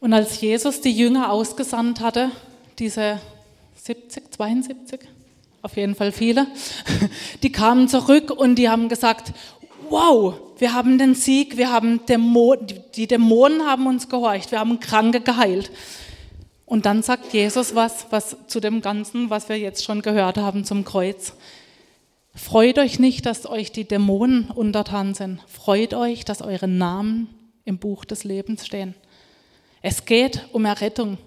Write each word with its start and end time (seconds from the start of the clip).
Und 0.00 0.12
als 0.12 0.40
Jesus 0.40 0.80
die 0.80 0.92
Jünger 0.92 1.32
ausgesandt 1.32 2.00
hatte, 2.00 2.30
diese 2.78 3.20
70, 3.74 4.30
72, 4.32 5.00
auf 5.62 5.76
jeden 5.76 5.94
Fall 5.94 6.12
viele, 6.12 6.46
die 7.42 7.50
kamen 7.50 7.88
zurück 7.88 8.30
und 8.30 8.56
die 8.56 8.68
haben 8.68 8.88
gesagt, 8.88 9.32
wow, 9.88 10.34
wir 10.58 10.72
haben 10.72 10.98
den 10.98 11.14
Sieg, 11.14 11.56
wir 11.56 11.72
haben 11.72 12.04
Dämonen, 12.06 12.66
die 12.94 13.06
Dämonen 13.06 13.66
haben 13.66 13.86
uns 13.86 14.08
gehorcht, 14.08 14.52
wir 14.52 14.60
haben 14.60 14.80
Kranke 14.80 15.20
geheilt. 15.20 15.70
Und 16.64 16.84
dann 16.84 17.02
sagt 17.02 17.32
Jesus 17.32 17.74
was, 17.74 18.06
was 18.10 18.36
zu 18.46 18.60
dem 18.60 18.82
Ganzen, 18.82 19.30
was 19.30 19.48
wir 19.48 19.58
jetzt 19.58 19.84
schon 19.84 20.02
gehört 20.02 20.36
haben 20.36 20.64
zum 20.64 20.84
Kreuz. 20.84 21.32
Freut 22.34 22.78
euch 22.78 22.98
nicht, 22.98 23.26
dass 23.26 23.46
euch 23.46 23.72
die 23.72 23.84
Dämonen 23.84 24.50
untertan 24.50 25.14
sind. 25.14 25.40
Freut 25.48 25.94
euch, 25.94 26.24
dass 26.24 26.42
eure 26.42 26.68
Namen 26.68 27.28
im 27.64 27.78
Buch 27.78 28.04
des 28.04 28.22
Lebens 28.22 28.66
stehen. 28.66 28.94
Es 29.82 30.04
geht 30.04 30.46
um 30.52 30.64
Errettung. 30.64 31.18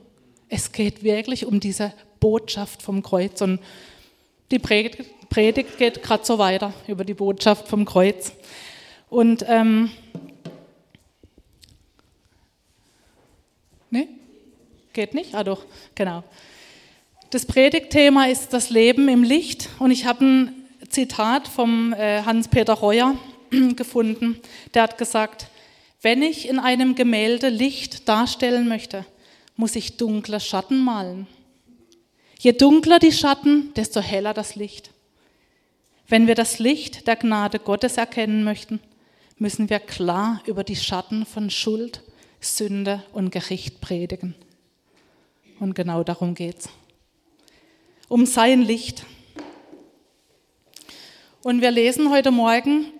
Es 0.49 0.71
geht 0.71 1.03
wirklich 1.03 1.45
um 1.45 1.59
diese 1.59 1.93
Botschaft 2.19 2.81
vom 2.81 3.01
Kreuz. 3.01 3.41
Und 3.41 3.59
die 4.51 4.59
Predigt 4.59 5.77
geht 5.77 6.03
gerade 6.03 6.25
so 6.25 6.37
weiter 6.37 6.73
über 6.87 7.05
die 7.05 7.13
Botschaft 7.13 7.67
vom 7.67 7.85
Kreuz. 7.85 8.33
Und 9.09 9.45
ähm, 9.47 9.91
ne? 13.89 14.07
Geht 14.93 15.13
nicht? 15.13 15.33
Ah 15.33 15.43
doch, 15.43 15.65
genau. 15.95 16.23
Das 17.29 17.45
Predigtthema 17.45 18.25
ist 18.25 18.51
das 18.51 18.69
Leben 18.69 19.07
im 19.07 19.23
Licht 19.23 19.69
und 19.79 19.91
ich 19.91 20.05
habe 20.05 20.25
ein 20.25 20.65
Zitat 20.89 21.47
vom 21.47 21.93
äh, 21.93 22.23
Hans-Peter 22.23 22.73
Reuer 22.73 23.15
gefunden. 23.77 24.41
Der 24.73 24.83
hat 24.83 24.97
gesagt, 24.97 25.47
wenn 26.01 26.23
ich 26.23 26.49
in 26.49 26.59
einem 26.59 26.95
Gemälde 26.95 27.49
Licht 27.49 28.07
darstellen 28.09 28.67
möchte, 28.67 29.05
muss 29.55 29.75
ich 29.75 29.97
dunkle 29.97 30.39
Schatten 30.39 30.83
malen. 30.83 31.27
Je 32.39 32.53
dunkler 32.53 32.97
die 32.97 33.11
Schatten, 33.11 33.71
desto 33.75 34.01
heller 34.01 34.33
das 34.33 34.55
Licht. 34.55 34.89
Wenn 36.07 36.25
wir 36.25 36.35
das 36.35 36.57
Licht 36.57 37.07
der 37.07 37.15
Gnade 37.15 37.59
Gottes 37.59 37.97
erkennen 37.97 38.43
möchten, 38.43 38.79
müssen 39.37 39.69
wir 39.69 39.79
klar 39.79 40.41
über 40.47 40.63
die 40.63 40.75
Schatten 40.75 41.25
von 41.25 41.49
Schuld, 41.49 42.01
Sünde 42.39 43.03
und 43.13 43.31
Gericht 43.31 43.79
predigen. 43.79 44.33
Und 45.59 45.75
genau 45.75 46.03
darum 46.03 46.33
geht's. 46.33 46.69
Um 48.07 48.25
sein 48.25 48.63
Licht. 48.63 49.05
Und 51.43 51.61
wir 51.61 51.71
lesen 51.71 52.09
heute 52.09 52.31
Morgen 52.31 52.91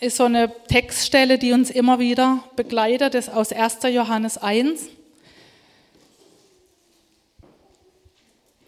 ist 0.00 0.16
so 0.16 0.24
eine 0.24 0.52
Textstelle, 0.68 1.38
die 1.38 1.52
uns 1.52 1.70
immer 1.70 1.98
wieder 1.98 2.44
begleitet, 2.54 3.14
ist 3.14 3.30
aus 3.30 3.52
1. 3.52 3.78
Johannes 3.90 4.36
1. 4.38 4.88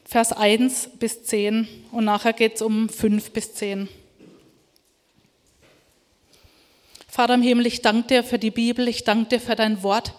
Vers 0.06 0.32
1 0.32 0.90
bis 0.98 1.24
10 1.24 1.68
und 1.92 2.06
nachher 2.06 2.32
geht 2.32 2.54
es 2.54 2.62
um 2.62 2.88
5 2.88 3.30
bis 3.32 3.54
10. 3.54 3.88
Vater 7.06 7.34
im 7.34 7.42
Himmel, 7.42 7.66
ich 7.66 7.82
danke 7.82 8.08
dir 8.08 8.24
für 8.24 8.38
die 8.38 8.50
Bibel, 8.50 8.88
ich 8.88 9.04
danke 9.04 9.28
dir 9.28 9.40
für 9.40 9.54
dein 9.54 9.82
Wort. 9.82 10.14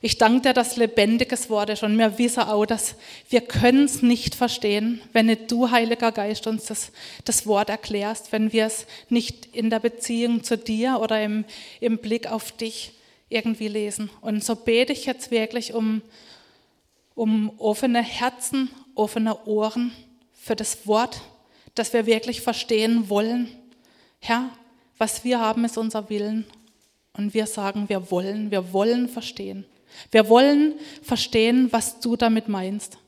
Ich 0.00 0.16
danke 0.16 0.42
dir, 0.42 0.52
dass 0.54 0.76
lebendiges 0.76 1.50
Wort 1.50 1.70
ist 1.70 1.82
und 1.82 1.98
wir 1.98 2.18
wissen 2.18 2.44
auch, 2.44 2.66
dass 2.66 2.94
wir 3.30 3.42
es 3.84 4.00
nicht 4.00 4.36
verstehen, 4.36 5.00
wenn 5.12 5.26
nicht 5.26 5.50
du, 5.50 5.70
Heiliger 5.70 6.12
Geist, 6.12 6.46
uns 6.46 6.66
das, 6.66 6.92
das 7.24 7.46
Wort 7.46 7.68
erklärst, 7.68 8.30
wenn 8.30 8.52
wir 8.52 8.66
es 8.66 8.86
nicht 9.08 9.46
in 9.46 9.70
der 9.70 9.80
Beziehung 9.80 10.44
zu 10.44 10.56
dir 10.56 11.00
oder 11.00 11.20
im, 11.20 11.44
im 11.80 11.98
Blick 11.98 12.30
auf 12.30 12.52
dich 12.52 12.92
irgendwie 13.28 13.66
lesen. 13.66 14.08
Und 14.20 14.44
so 14.44 14.54
bete 14.54 14.92
ich 14.92 15.04
jetzt 15.04 15.32
wirklich 15.32 15.74
um, 15.74 16.02
um 17.16 17.50
offene 17.58 18.02
Herzen, 18.02 18.70
offene 18.94 19.46
Ohren 19.46 19.92
für 20.32 20.54
das 20.54 20.86
Wort, 20.86 21.20
dass 21.74 21.92
wir 21.92 22.06
wirklich 22.06 22.40
verstehen 22.40 23.08
wollen. 23.08 23.48
Herr, 24.20 24.50
was 24.96 25.24
wir 25.24 25.40
haben, 25.40 25.64
ist 25.64 25.76
unser 25.76 26.08
Willen. 26.08 26.46
Und 27.14 27.34
wir 27.34 27.46
sagen, 27.46 27.88
wir 27.88 28.12
wollen, 28.12 28.52
wir 28.52 28.72
wollen 28.72 29.08
verstehen. 29.08 29.64
Wir 30.10 30.28
wollen 30.28 30.74
verstehen, 31.02 31.68
was 31.70 32.00
du 32.00 32.16
damit 32.16 32.48
meinst. 32.48 32.98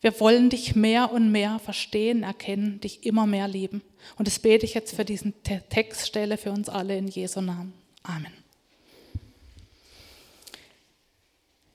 Wir 0.00 0.18
wollen 0.20 0.48
dich 0.48 0.76
mehr 0.76 1.12
und 1.12 1.32
mehr 1.32 1.58
verstehen, 1.58 2.22
erkennen, 2.22 2.80
dich 2.80 3.04
immer 3.04 3.26
mehr 3.26 3.48
lieben. 3.48 3.82
Und 4.16 4.28
das 4.28 4.38
bete 4.38 4.64
ich 4.64 4.74
jetzt 4.74 4.94
für 4.94 5.04
diesen 5.04 5.34
Textstelle 5.42 6.36
für 6.36 6.52
uns 6.52 6.68
alle 6.68 6.96
in 6.96 7.08
Jesu 7.08 7.40
Namen. 7.40 7.72
Amen. 8.04 8.32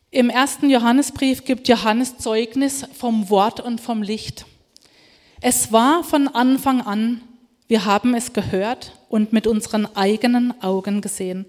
Im 0.09 0.29
ersten 0.29 0.69
Johannesbrief 0.69 1.43
gibt 1.43 1.67
Johannes 1.67 2.17
Zeugnis 2.17 2.85
vom 2.93 3.29
Wort 3.29 3.59
und 3.59 3.81
vom 3.81 4.01
Licht. 4.01 4.45
Es 5.41 5.71
war 5.71 6.03
von 6.03 6.27
Anfang 6.27 6.81
an, 6.81 7.21
wir 7.67 7.85
haben 7.85 8.13
es 8.13 8.31
gehört 8.31 8.93
und 9.09 9.33
mit 9.33 9.47
unseren 9.47 9.87
eigenen 9.95 10.61
Augen 10.61 11.01
gesehen. 11.01 11.45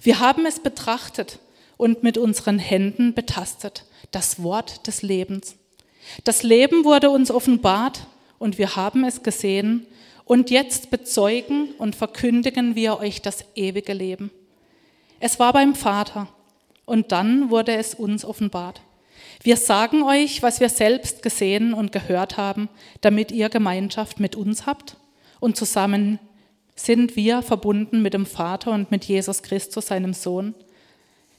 Wir 0.00 0.20
haben 0.20 0.46
es 0.46 0.60
betrachtet 0.60 1.40
und 1.76 2.02
mit 2.02 2.18
unseren 2.18 2.58
Händen 2.58 3.14
betastet, 3.14 3.84
das 4.10 4.42
Wort 4.42 4.86
des 4.86 5.02
Lebens. 5.02 5.56
Das 6.24 6.42
Leben 6.42 6.84
wurde 6.84 7.10
uns 7.10 7.30
offenbart 7.30 8.06
und 8.38 8.58
wir 8.58 8.76
haben 8.76 9.04
es 9.04 9.22
gesehen 9.22 9.86
und 10.24 10.50
jetzt 10.50 10.90
bezeugen 10.90 11.70
und 11.78 11.96
verkündigen 11.96 12.74
wir 12.74 12.98
euch 12.98 13.22
das 13.22 13.44
ewige 13.54 13.92
Leben. 13.92 14.30
Es 15.20 15.38
war 15.38 15.52
beim 15.52 15.74
Vater 15.74 16.28
und 16.84 17.12
dann 17.12 17.50
wurde 17.50 17.74
es 17.74 17.94
uns 17.94 18.24
offenbart. 18.24 18.80
Wir 19.42 19.56
sagen 19.56 20.02
euch, 20.02 20.42
was 20.42 20.60
wir 20.60 20.68
selbst 20.68 21.22
gesehen 21.22 21.74
und 21.74 21.92
gehört 21.92 22.36
haben, 22.36 22.68
damit 23.00 23.32
ihr 23.32 23.48
Gemeinschaft 23.48 24.20
mit 24.20 24.36
uns 24.36 24.66
habt 24.66 24.96
und 25.40 25.56
zusammen 25.56 26.18
sind 26.74 27.16
wir 27.16 27.42
verbunden 27.42 28.02
mit 28.02 28.14
dem 28.14 28.26
Vater 28.26 28.72
und 28.72 28.90
mit 28.90 29.04
Jesus 29.04 29.42
Christus, 29.42 29.86
seinem 29.86 30.12
Sohn. 30.12 30.54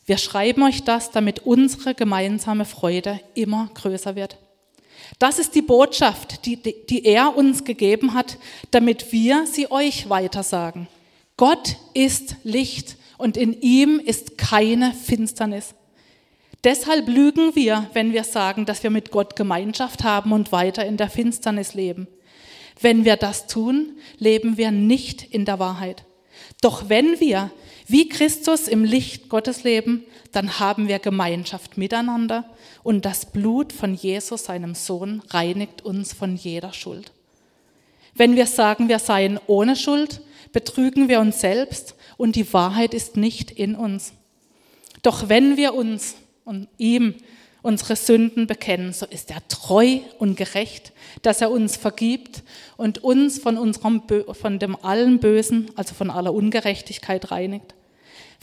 Wir 0.08 0.18
schreiben 0.18 0.64
euch 0.64 0.84
das, 0.86 1.12
damit 1.12 1.46
unsere 1.46 1.94
gemeinsame 1.94 2.64
Freude 2.64 3.20
immer 3.36 3.70
größer 3.74 4.16
wird. 4.16 4.38
Das 5.20 5.38
ist 5.38 5.54
die 5.54 5.62
Botschaft, 5.62 6.46
die, 6.46 6.56
die 6.56 7.06
er 7.06 7.36
uns 7.36 7.66
gegeben 7.66 8.14
hat, 8.14 8.38
damit 8.72 9.12
wir 9.12 9.46
sie 9.46 9.70
euch 9.70 10.10
weitersagen. 10.10 10.88
Gott 11.36 11.76
ist 11.94 12.38
Licht 12.44 12.96
und 13.18 13.36
in 13.36 13.60
ihm 13.62 14.00
ist 14.00 14.38
keine 14.38 14.94
Finsternis. 14.94 15.76
Deshalb 16.64 17.10
lügen 17.10 17.56
wir, 17.56 17.90
wenn 17.92 18.14
wir 18.14 18.24
sagen, 18.24 18.66
dass 18.66 18.84
wir 18.84 18.90
mit 18.90 19.12
Gott 19.12 19.36
Gemeinschaft 19.36 20.06
haben 20.06 20.32
und 20.32 20.54
weiter 20.54 20.86
in 20.86 20.96
der 20.96 21.10
Finsternis 21.10 21.74
leben. 21.74 22.08
Wenn 22.80 23.04
wir 23.04 23.18
das 23.18 23.48
tun, 23.48 23.98
leben 24.18 24.58
wir 24.58 24.72
nicht 24.72 25.24
in 25.24 25.44
der 25.44 25.60
Wahrheit. 25.60 26.06
Doch 26.62 26.88
wenn 26.90 27.20
wir 27.20 27.52
wie 27.88 28.10
Christus 28.10 28.68
im 28.68 28.84
Licht 28.84 29.30
Gottes 29.30 29.64
leben, 29.64 30.04
dann 30.32 30.60
haben 30.60 30.88
wir 30.88 31.00
Gemeinschaft 31.00 31.78
miteinander 31.78 32.44
und 32.84 33.06
das 33.06 33.28
Blut 33.28 33.72
von 33.72 33.94
Jesus, 33.94 34.46
seinem 34.46 34.76
Sohn, 34.76 35.22
reinigt 35.30 35.84
uns 35.84 36.14
von 36.14 36.36
jeder 36.36 36.74
Schuld. 36.74 37.12
Wenn 38.14 38.36
wir 38.36 38.48
sagen, 38.48 38.90
wir 38.90 39.00
seien 39.00 39.40
ohne 39.48 39.76
Schuld, 39.76 40.22
betrügen 40.52 41.08
wir 41.08 41.20
uns 41.20 41.40
selbst 41.40 41.96
und 42.18 42.36
die 42.36 42.52
Wahrheit 42.54 42.94
ist 42.94 43.16
nicht 43.16 43.52
in 43.52 43.76
uns. 43.76 44.14
Doch 45.02 45.30
wenn 45.30 45.56
wir 45.56 45.74
uns 45.74 46.16
und 46.44 46.68
ihm 46.78 47.16
unsere 47.62 47.96
Sünden 47.96 48.48
bekennen, 48.48 48.94
so 48.94 49.06
ist 49.06 49.30
er 49.30 49.48
treu 49.48 50.00
und 50.20 50.36
gerecht, 50.36 50.94
dass 51.22 51.42
er 51.42 51.52
uns 51.52 51.78
vergibt 51.78 52.44
und 52.76 53.04
uns 53.04 53.40
von, 53.40 53.58
unserem, 53.58 54.04
von 54.32 54.60
dem 54.60 54.76
allen 54.84 55.20
Bösen, 55.20 55.70
also 55.76 55.94
von 55.94 56.10
aller 56.10 56.34
Ungerechtigkeit 56.34 57.32
reinigt. 57.32 57.76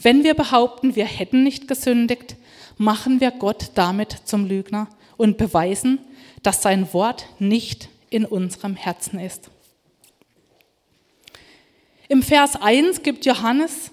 Wenn 0.01 0.23
wir 0.23 0.33
behaupten, 0.33 0.95
wir 0.95 1.05
hätten 1.05 1.43
nicht 1.43 1.67
gesündigt, 1.67 2.35
machen 2.77 3.21
wir 3.21 3.31
Gott 3.31 3.71
damit 3.75 4.15
zum 4.25 4.45
Lügner 4.45 4.87
und 5.17 5.37
beweisen, 5.37 5.99
dass 6.43 6.61
sein 6.61 6.93
Wort 6.93 7.25
nicht 7.39 7.89
in 8.09 8.25
unserem 8.25 8.75
Herzen 8.75 9.19
ist. 9.19 9.49
Im 12.07 12.21
Vers 12.21 12.55
1 12.55 13.01
gibt 13.01 13.25
Johannes 13.25 13.91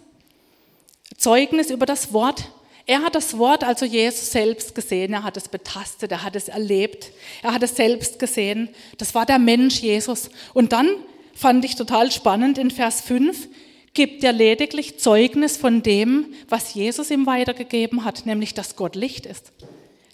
Zeugnis 1.16 1.70
über 1.70 1.86
das 1.86 2.12
Wort. 2.12 2.50
Er 2.84 3.02
hat 3.02 3.14
das 3.14 3.38
Wort, 3.38 3.64
also 3.64 3.86
Jesus 3.86 4.32
selbst 4.32 4.74
gesehen, 4.74 5.12
er 5.12 5.22
hat 5.22 5.36
es 5.36 5.48
betastet, 5.48 6.10
er 6.10 6.24
hat 6.24 6.34
es 6.34 6.48
erlebt, 6.48 7.12
er 7.42 7.54
hat 7.54 7.62
es 7.62 7.76
selbst 7.76 8.18
gesehen. 8.18 8.68
Das 8.98 9.14
war 9.14 9.24
der 9.24 9.38
Mensch 9.38 9.80
Jesus. 9.80 10.30
Und 10.52 10.72
dann 10.72 10.88
fand 11.34 11.64
ich 11.64 11.76
total 11.76 12.10
spannend 12.10 12.58
in 12.58 12.70
Vers 12.70 13.00
5, 13.00 13.48
gibt 13.94 14.24
er 14.24 14.32
lediglich 14.32 14.98
Zeugnis 14.98 15.56
von 15.56 15.82
dem, 15.82 16.32
was 16.48 16.74
Jesus 16.74 17.10
ihm 17.10 17.26
weitergegeben 17.26 18.04
hat, 18.04 18.26
nämlich 18.26 18.54
dass 18.54 18.76
Gott 18.76 18.96
Licht 18.96 19.26
ist. 19.26 19.52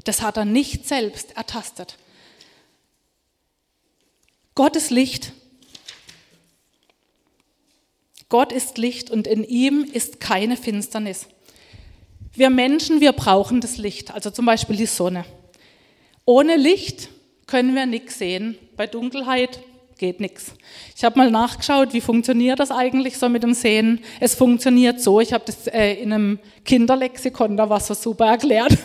Das 0.05 0.23
hat 0.23 0.37
er 0.37 0.45
nicht 0.45 0.87
selbst 0.87 1.37
ertastet. 1.37 1.97
Gott 4.55 4.75
ist 4.75 4.91
Licht 4.91 5.33
Gott 8.29 8.53
ist 8.53 8.77
Licht 8.77 9.11
und 9.11 9.27
in 9.27 9.43
ihm 9.43 9.85
ist 9.91 10.21
keine 10.21 10.57
Finsternis. 10.57 11.27
Wir 12.35 12.51
Menschen, 12.51 13.01
wir 13.01 13.13
brauchen 13.13 13.61
das 13.61 13.79
Licht, 13.79 14.13
also 14.13 14.31
zum 14.31 14.45
Beispiel 14.45 14.77
die 14.77 14.87
Sonne. 14.87 15.25
Ohne 16.27 16.57
Licht 16.57 17.09
können 17.47 17.75
wir 17.75 17.87
nichts 17.87 18.19
sehen. 18.19 18.59
Bei 18.77 18.87
Dunkelheit 18.87 19.61
geht 19.99 20.21
nichts. 20.21 20.55
Ich 20.97 21.05
habe 21.05 21.19
mal 21.19 21.31
nachgeschaut, 21.31 21.93
wie 21.93 22.01
funktioniert 22.01 22.61
das 22.61 22.71
eigentlich 22.71 23.19
so 23.19 23.29
mit 23.29 23.43
dem 23.43 23.55
Sehen. 23.55 24.01
Es 24.21 24.35
funktioniert 24.35 25.01
so, 25.01 25.21
ich 25.21 25.33
habe 25.33 25.45
das 25.47 25.67
äh, 25.67 25.95
in 25.95 26.13
einem 26.13 26.39
Kinderlexikon, 26.65 27.57
da 27.57 27.69
war 27.69 27.79
es 27.79 27.89
so 27.89 27.95
super 27.95 28.27
erklärt. 28.27 28.79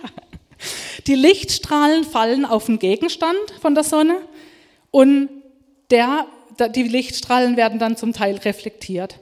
die 1.06 1.14
Lichtstrahlen 1.14 2.04
fallen 2.04 2.44
auf 2.44 2.66
den 2.66 2.78
Gegenstand 2.78 3.36
von 3.60 3.74
der 3.74 3.84
Sonne 3.84 4.16
und 4.90 5.28
der, 5.90 6.26
die 6.74 6.84
Lichtstrahlen 6.84 7.56
werden 7.56 7.78
dann 7.78 7.96
zum 7.96 8.12
Teil 8.12 8.36
reflektiert. 8.36 9.18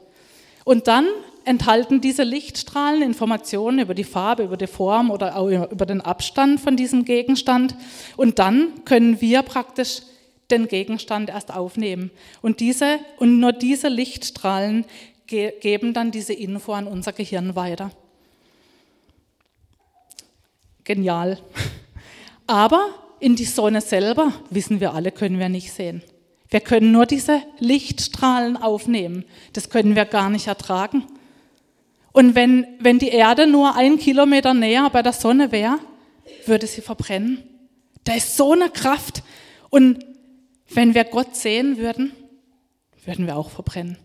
Und 0.65 0.87
dann 0.87 1.07
enthalten 1.49 2.03
diese 2.03 2.25
Lichtstrahlen 2.25 3.01
Informationen 3.01 3.79
über 3.79 3.95
die 3.95 4.05
Farbe, 4.05 4.43
über 4.43 4.59
die 4.59 4.67
Form 4.67 5.11
oder 5.11 5.37
auch 5.37 5.49
über 5.49 5.87
den 5.87 6.03
Abstand 6.03 6.61
von 6.61 6.77
diesem 6.77 7.07
Gegenstand. 7.07 7.75
Und 8.19 8.39
dann 8.39 8.85
können 8.85 9.23
wir 9.23 9.43
praktisch 9.43 10.03
den 10.51 10.69
Gegenstand 10.69 11.31
erst 11.31 11.53
aufnehmen. 11.53 12.11
Und, 12.43 12.61
diese, 12.61 12.99
und 13.19 13.41
nur 13.41 13.53
diese 13.53 13.89
Lichtstrahlen 13.89 14.85
ge 15.27 15.53
geben 15.61 15.93
dann 15.93 16.11
diese 16.11 16.33
Info 16.33 16.73
an 16.73 16.87
unser 16.87 17.13
Gehirn 17.13 17.55
weiter. 17.55 17.91
Genial. 20.85 21.39
Aber 22.47 22.89
in 23.21 23.37
die 23.37 23.45
Sonne 23.45 23.81
selber, 23.81 24.33
wissen 24.51 24.81
wir 24.81 24.95
alle, 24.95 25.13
können 25.13 25.39
wir 25.39 25.49
nicht 25.49 25.73
sehen. 25.73 26.03
Wir 26.49 26.61
können 26.61 26.93
nur 26.93 27.05
diese 27.05 27.43
Lichtstrahlen 27.59 28.57
aufnehmen. 28.57 29.25
Das 29.53 29.69
können 29.69 29.95
wir 29.95 30.07
gar 30.07 30.31
nicht 30.31 30.47
ertragen. 30.47 31.05
Und 32.13 32.35
wenn, 32.35 32.67
wenn 32.81 32.99
die 32.99 33.11
Erde 33.11 33.47
nur 33.47 33.77
einen 33.77 33.99
Kilometer 33.99 34.55
näher 34.55 34.89
bei 34.91 35.03
der 35.03 35.13
Sonne 35.13 35.53
wäre, 35.53 35.79
würde 36.47 36.67
sie 36.67 36.81
verbrennen. 36.81 37.43
Da 38.05 38.15
ist 38.15 38.37
so 38.37 38.53
eine 38.53 38.71
Kraft. 38.71 39.23
Und 39.69 40.05
wenn 40.71 40.95
wir 40.95 41.05
Gott 41.05 41.37
sehen 41.37 41.79
würden, 41.79 42.13
würden 43.05 43.27
wir 43.27 43.37
auch 43.37 43.51
verbrennen. 43.51 43.97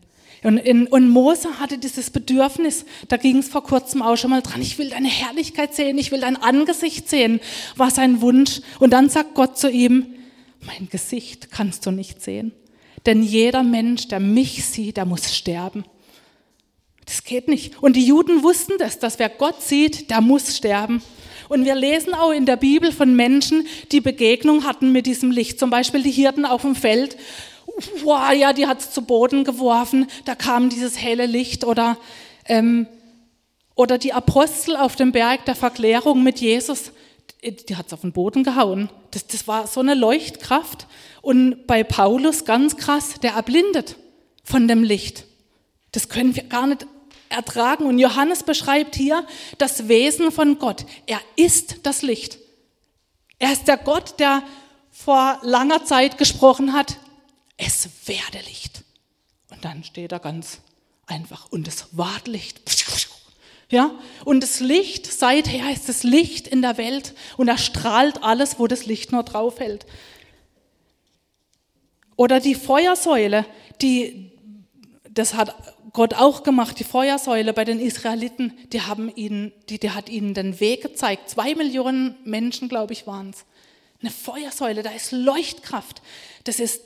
Und, 0.44 0.57
in, 0.57 0.88
und 0.88 1.07
Mose 1.07 1.60
hatte 1.60 1.77
dieses 1.77 2.10
Bedürfnis, 2.10 2.86
da 3.07 3.15
ging 3.15 3.38
es 3.38 3.48
vor 3.48 3.63
kurzem 3.63 4.01
auch 4.01 4.18
schon 4.18 4.30
mal 4.30 4.42
dran, 4.42 4.62
ich 4.62 4.77
will 4.77 4.89
deine 4.89 5.07
Herrlichkeit 5.07 5.74
sehen, 5.74 5.98
ich 5.98 6.12
will 6.12 6.19
dein 6.19 6.36
Angesicht 6.36 7.10
sehen, 7.10 7.39
war 7.77 7.92
sein 7.92 8.19
Wunsch. 8.19 8.62
Und 8.80 8.92
dann 8.92 9.10
sagt 9.10 9.36
Gott 9.36 9.57
zu 9.57 9.69
ihm, 9.69 10.13
mein 10.65 10.89
Gesicht 10.89 11.50
kannst 11.51 11.86
du 11.86 11.92
nicht 11.92 12.21
sehen, 12.21 12.51
denn 13.06 13.24
jeder 13.24 13.63
Mensch, 13.63 14.10
der 14.10 14.19
mich 14.19 14.65
sieht, 14.65 14.98
der 14.98 15.06
muss 15.06 15.33
sterben. 15.33 15.86
Das 17.06 17.24
geht 17.24 17.48
nicht. 17.48 17.81
Und 17.81 17.95
die 17.95 18.06
Juden 18.06 18.44
wussten 18.44 18.74
das, 18.77 19.00
dass 19.00 19.19
wer 19.19 19.30
Gott 19.30 19.62
sieht, 19.62 20.10
der 20.10 20.21
muss 20.21 20.56
sterben. 20.56 21.01
Und 21.50 21.66
wir 21.66 21.75
lesen 21.75 22.13
auch 22.13 22.31
in 22.31 22.45
der 22.45 22.57
Bibel 22.57 22.92
von 22.92 23.16
Menschen, 23.16 23.68
die 23.92 24.01
Begegnung 24.01 24.63
hatten 24.63 24.92
mit 24.92 25.06
diesem 25.06 25.31
Licht. 25.31 25.60
Zum 25.60 25.69
Beispiel 25.69 26.04
die 26.04 26.12
Hirten 26.12 26.45
auf 26.45 26.62
dem 26.62 26.75
Feld. 26.75 27.18
Wow, 28.04 28.34
ja, 28.34 28.54
die 28.54 28.68
hat 28.68 28.80
es 28.80 28.92
zu 28.92 29.01
Boden 29.01 29.44
geworfen. 29.44 30.07
Da 30.25 30.36
kam 30.36 30.69
dieses 30.69 31.01
helle 31.01 31.25
Licht. 31.25 31.63
Oder, 31.63 31.98
ähm, 32.45 32.88
oder 33.75 33.98
die 33.98 34.13
Apostel 34.13 34.75
auf 34.75 34.95
dem 34.95 35.12
Berg 35.12 35.45
der 35.45 35.56
Verklärung 35.56 36.24
mit 36.24 36.40
Jesus. 36.40 36.92
Die 37.44 37.75
hat 37.75 37.88
es 37.88 37.94
auf 37.94 38.01
den 38.01 38.13
Boden 38.13 38.44
gehauen. 38.44 38.89
Das, 39.12 39.28
das 39.28 39.48
war 39.48 39.68
so 39.68 39.80
eine 39.80 39.96
Leuchtkraft. 39.96 40.88
Und 41.22 41.68
bei 41.68 41.84
Paulus 41.84 42.46
ganz 42.46 42.78
krass, 42.78 43.16
der 43.22 43.34
erblindet 43.34 43.96
von 44.44 44.68
dem 44.68 44.84
Licht. 44.84 45.25
Das 45.94 46.10
können 46.10 46.36
wir 46.36 46.44
gar 46.44 46.68
nicht 46.68 46.86
ertragen. 47.34 47.86
Und 47.86 48.00
Johannes 48.00 48.44
beschreibt 48.44 48.96
hier 48.96 49.26
das 49.58 49.88
Wesen 49.88 50.32
von 50.32 50.60
Gott. 50.60 50.86
Er 51.06 51.20
ist 51.36 51.86
das 51.86 52.02
Licht. 52.02 52.40
Er 53.40 53.52
ist 53.52 53.68
der 53.68 53.78
Gott, 53.78 54.20
der 54.20 54.44
vor 54.92 55.40
langer 55.42 55.84
Zeit 55.86 56.18
gesprochen 56.18 56.74
hat, 56.74 56.98
es 57.58 57.90
werde 58.06 58.40
Licht. 58.46 58.84
Und 59.50 59.66
dann 59.66 59.84
steht 59.84 60.12
er 60.12 60.20
ganz 60.20 60.60
einfach, 61.08 61.52
und 61.52 61.68
es 61.68 61.88
ward 61.92 62.28
Licht. 62.28 62.62
Ja, 63.70 63.92
und 64.24 64.42
das 64.42 64.60
Licht, 64.60 65.12
seither 65.12 65.72
ist 65.72 65.90
das 65.90 66.04
Licht 66.04 66.48
in 66.48 66.62
der 66.62 66.78
Welt 66.78 67.16
und 67.38 67.48
er 67.48 67.58
strahlt 67.58 68.22
alles, 68.22 68.60
wo 68.60 68.68
das 68.68 68.86
Licht 68.86 69.12
nur 69.12 69.24
drauf 69.24 69.60
hält. 69.60 69.88
Oder 72.16 72.40
die 72.40 72.54
Feuersäule, 72.54 73.48
die, 73.82 74.32
das 75.10 75.34
hat 75.34 75.56
Gott 75.94 76.16
auch 76.16 76.42
gemacht, 76.42 76.80
die 76.80 76.84
Feuersäule 76.84 77.54
bei 77.54 77.66
den 77.66 77.80
Israeliten, 77.80 78.57
die, 78.72 78.81
haben 78.81 79.16
ihnen, 79.16 79.54
die, 79.69 79.80
die 79.80 79.92
hat 79.92 80.10
ihnen 80.10 80.34
den 80.34 80.60
Weg 80.60 80.81
gezeigt. 80.81 81.30
Zwei 81.30 81.54
Millionen 81.54 82.16
Menschen, 82.25 82.68
glaube 82.68 82.94
ich, 82.94 83.06
waren 83.06 83.30
es. 83.30 83.45
Eine 84.01 84.10
Feuersäule, 84.10 84.81
da 84.81 84.90
ist 84.90 85.12
Leuchtkraft. 85.12 86.01
Das 86.45 86.60
ist 86.60 86.81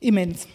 immens. 0.00 0.48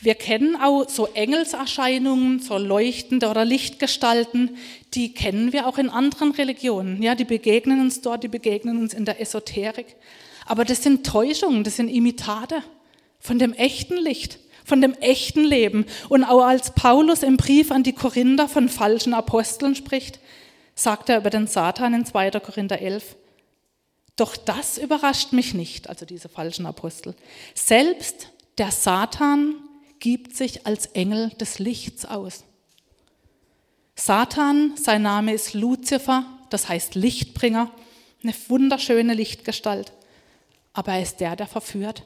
Wir 0.00 0.14
kennen 0.14 0.56
auch 0.56 0.88
so 0.88 1.06
Engelserscheinungen, 1.06 2.40
so 2.40 2.56
leuchtende 2.58 3.28
oder 3.28 3.44
Lichtgestalten, 3.44 4.56
die 4.94 5.12
kennen 5.12 5.52
wir 5.52 5.66
auch 5.66 5.78
in 5.78 5.90
anderen 5.90 6.32
Religionen. 6.32 7.02
Ja, 7.02 7.14
die 7.14 7.24
begegnen 7.24 7.80
uns 7.80 8.02
dort, 8.02 8.22
die 8.22 8.28
begegnen 8.28 8.78
uns 8.78 8.94
in 8.94 9.04
der 9.04 9.20
Esoterik. 9.20 9.96
Aber 10.46 10.64
das 10.64 10.82
sind 10.82 11.04
Täuschungen, 11.04 11.64
das 11.64 11.76
sind 11.76 11.88
Imitate 11.88 12.62
von 13.18 13.38
dem 13.38 13.52
echten 13.52 13.96
Licht, 13.96 14.38
von 14.64 14.80
dem 14.80 14.94
echten 14.94 15.44
Leben. 15.44 15.84
Und 16.08 16.24
auch 16.24 16.44
als 16.44 16.70
Paulus 16.70 17.22
im 17.22 17.36
Brief 17.36 17.70
an 17.70 17.82
die 17.82 17.92
Korinther 17.92 18.48
von 18.48 18.68
falschen 18.68 19.12
Aposteln 19.12 19.74
spricht, 19.74 20.20
sagt 20.74 21.08
er 21.08 21.18
über 21.18 21.30
den 21.30 21.46
Satan 21.48 21.94
in 21.94 22.06
2. 22.06 22.30
Korinther 22.30 22.80
11, 22.80 23.16
doch 24.14 24.36
das 24.36 24.78
überrascht 24.78 25.32
mich 25.32 25.52
nicht, 25.52 25.90
also 25.90 26.06
diese 26.06 26.28
falschen 26.28 26.64
Apostel. 26.64 27.14
Selbst 27.54 28.30
der 28.56 28.70
Satan 28.70 29.56
gibt 29.98 30.34
sich 30.34 30.66
als 30.66 30.86
Engel 30.86 31.30
des 31.40 31.58
Lichts 31.58 32.06
aus. 32.06 32.44
Satan, 33.94 34.74
sein 34.76 35.02
Name 35.02 35.34
ist 35.34 35.54
Luzifer, 35.54 36.24
das 36.50 36.68
heißt 36.68 36.94
Lichtbringer, 36.94 37.70
eine 38.22 38.34
wunderschöne 38.48 39.14
Lichtgestalt 39.14 39.92
aber 40.76 40.92
er 40.92 41.02
ist 41.02 41.16
der, 41.20 41.36
der 41.36 41.46
verführt. 41.46 42.04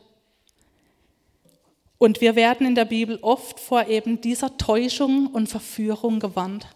Und 1.98 2.20
wir 2.20 2.36
werden 2.36 2.66
in 2.66 2.74
der 2.74 2.84
Bibel 2.86 3.18
oft 3.20 3.60
vor 3.60 3.88
eben 3.88 4.20
dieser 4.20 4.56
Täuschung 4.56 5.26
und 5.26 5.48
Verführung 5.48 6.20
gewarnt, 6.20 6.68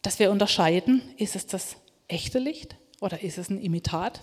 dass 0.00 0.20
wir 0.20 0.30
unterscheiden, 0.30 1.02
ist 1.18 1.36
es 1.36 1.46
das 1.46 1.76
echte 2.06 2.38
Licht 2.38 2.76
oder 3.00 3.22
ist 3.22 3.36
es 3.36 3.50
ein 3.50 3.60
Imitat? 3.60 4.22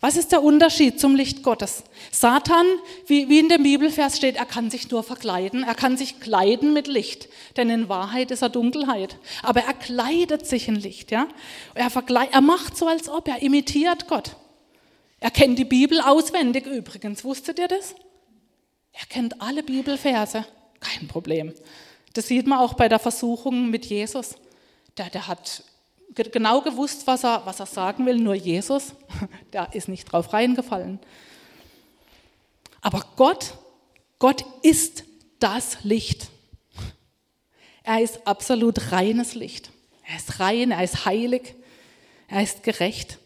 Was 0.00 0.16
ist 0.16 0.32
der 0.32 0.42
Unterschied 0.42 1.00
zum 1.00 1.14
Licht 1.14 1.42
Gottes? 1.42 1.84
Satan, 2.10 2.66
wie, 3.06 3.30
wie 3.30 3.38
in 3.38 3.48
dem 3.48 3.62
Bibelvers 3.62 4.18
steht, 4.18 4.36
er 4.36 4.44
kann 4.44 4.70
sich 4.70 4.90
nur 4.90 5.02
verkleiden, 5.02 5.62
er 5.62 5.74
kann 5.74 5.96
sich 5.96 6.20
kleiden 6.20 6.74
mit 6.74 6.88
Licht, 6.88 7.28
denn 7.56 7.70
in 7.70 7.88
Wahrheit 7.88 8.30
ist 8.30 8.42
er 8.42 8.50
Dunkelheit. 8.50 9.16
Aber 9.42 9.60
er 9.60 9.72
kleidet 9.72 10.46
sich 10.46 10.68
in 10.68 10.76
Licht, 10.76 11.12
ja? 11.12 11.28
Er, 11.74 11.90
er 12.30 12.40
macht 12.42 12.76
so, 12.76 12.86
als 12.86 13.08
ob 13.08 13.28
er 13.28 13.40
imitiert 13.40 14.08
Gott. 14.08 14.36
Er 15.20 15.30
kennt 15.30 15.58
die 15.58 15.64
Bibel 15.64 16.00
auswendig 16.00 16.66
übrigens. 16.66 17.24
Wusstet 17.24 17.58
ihr 17.58 17.68
das? 17.68 17.94
Er 18.92 19.06
kennt 19.08 19.40
alle 19.40 19.62
Bibelverse. 19.62 20.44
Kein 20.80 21.08
Problem. 21.08 21.54
Das 22.12 22.28
sieht 22.28 22.46
man 22.46 22.58
auch 22.58 22.74
bei 22.74 22.88
der 22.88 22.98
Versuchung 22.98 23.70
mit 23.70 23.86
Jesus. 23.86 24.36
Der, 24.96 25.10
der 25.10 25.26
hat 25.26 25.62
genau 26.14 26.62
gewusst, 26.62 27.06
was 27.06 27.24
er, 27.24 27.42
was 27.44 27.60
er 27.60 27.66
sagen 27.66 28.06
will, 28.06 28.16
nur 28.16 28.34
Jesus, 28.34 28.94
der 29.52 29.74
ist 29.74 29.88
nicht 29.88 30.10
drauf 30.10 30.32
reingefallen. 30.32 30.98
Aber 32.80 33.04
Gott, 33.16 33.54
Gott 34.18 34.44
ist 34.62 35.04
das 35.38 35.78
Licht. 35.82 36.28
Er 37.82 38.00
ist 38.00 38.26
absolut 38.26 38.92
reines 38.92 39.34
Licht. 39.34 39.70
Er 40.04 40.16
ist 40.16 40.40
rein, 40.40 40.70
er 40.70 40.84
ist 40.84 41.04
heilig, 41.04 41.54
er 42.28 42.42
ist 42.42 42.62
gerecht. 42.62 43.18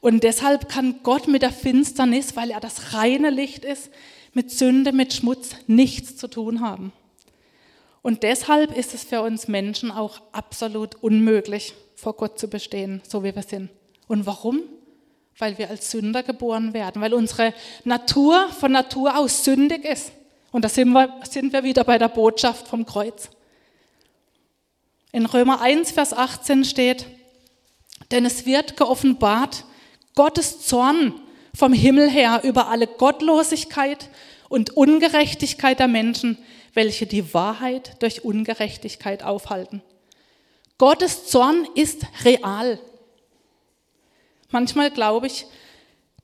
Und 0.00 0.22
deshalb 0.22 0.68
kann 0.68 1.00
Gott 1.02 1.28
mit 1.28 1.42
der 1.42 1.52
Finsternis, 1.52 2.36
weil 2.36 2.50
er 2.50 2.60
das 2.60 2.94
reine 2.94 3.30
Licht 3.30 3.64
ist, 3.64 3.90
mit 4.32 4.50
Sünde, 4.50 4.92
mit 4.92 5.12
Schmutz 5.12 5.56
nichts 5.66 6.16
zu 6.16 6.28
tun 6.28 6.60
haben. 6.60 6.92
Und 8.02 8.22
deshalb 8.22 8.76
ist 8.76 8.94
es 8.94 9.04
für 9.04 9.22
uns 9.22 9.48
Menschen 9.48 9.90
auch 9.90 10.20
absolut 10.32 10.94
unmöglich, 11.02 11.74
vor 11.96 12.14
Gott 12.14 12.38
zu 12.38 12.48
bestehen, 12.48 13.02
so 13.06 13.24
wie 13.24 13.34
wir 13.34 13.42
sind. 13.42 13.70
Und 14.06 14.24
warum? 14.24 14.60
Weil 15.36 15.58
wir 15.58 15.68
als 15.68 15.90
Sünder 15.90 16.22
geboren 16.22 16.72
werden, 16.74 17.02
weil 17.02 17.12
unsere 17.12 17.52
Natur 17.84 18.48
von 18.50 18.72
Natur 18.72 19.18
aus 19.18 19.44
sündig 19.44 19.84
ist. 19.84 20.12
Und 20.52 20.64
da 20.64 20.68
sind 20.68 20.90
wir, 20.92 21.20
sind 21.28 21.52
wir 21.52 21.64
wieder 21.64 21.84
bei 21.84 21.98
der 21.98 22.08
Botschaft 22.08 22.68
vom 22.68 22.86
Kreuz. 22.86 23.30
In 25.12 25.26
Römer 25.26 25.60
1, 25.60 25.90
Vers 25.90 26.12
18 26.12 26.64
steht, 26.64 27.06
denn 28.10 28.24
es 28.24 28.46
wird 28.46 28.76
geoffenbart, 28.76 29.64
Gottes 30.18 30.66
Zorn 30.66 31.14
vom 31.54 31.72
Himmel 31.72 32.10
her 32.10 32.40
über 32.42 32.66
alle 32.66 32.88
Gottlosigkeit 32.88 34.08
und 34.48 34.76
Ungerechtigkeit 34.76 35.78
der 35.78 35.86
Menschen, 35.86 36.36
welche 36.74 37.06
die 37.06 37.32
Wahrheit 37.34 38.02
durch 38.02 38.24
Ungerechtigkeit 38.24 39.22
aufhalten. 39.22 39.80
Gottes 40.76 41.28
Zorn 41.28 41.68
ist 41.76 42.02
real. 42.24 42.80
Manchmal 44.50 44.90
glaube 44.90 45.28
ich, 45.28 45.46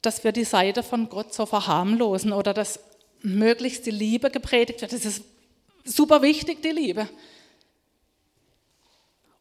dass 0.02 0.24
wir 0.24 0.32
die 0.32 0.42
Seite 0.42 0.82
von 0.82 1.08
Gott 1.08 1.32
so 1.32 1.46
verharmlosen 1.46 2.32
oder 2.32 2.52
dass 2.52 2.80
möglichst 3.20 3.86
die 3.86 3.92
Liebe 3.92 4.28
gepredigt 4.28 4.80
wird. 4.80 4.92
Das 4.92 5.04
ist 5.04 5.22
super 5.84 6.20
wichtig, 6.20 6.64
die 6.64 6.70
Liebe. 6.70 7.08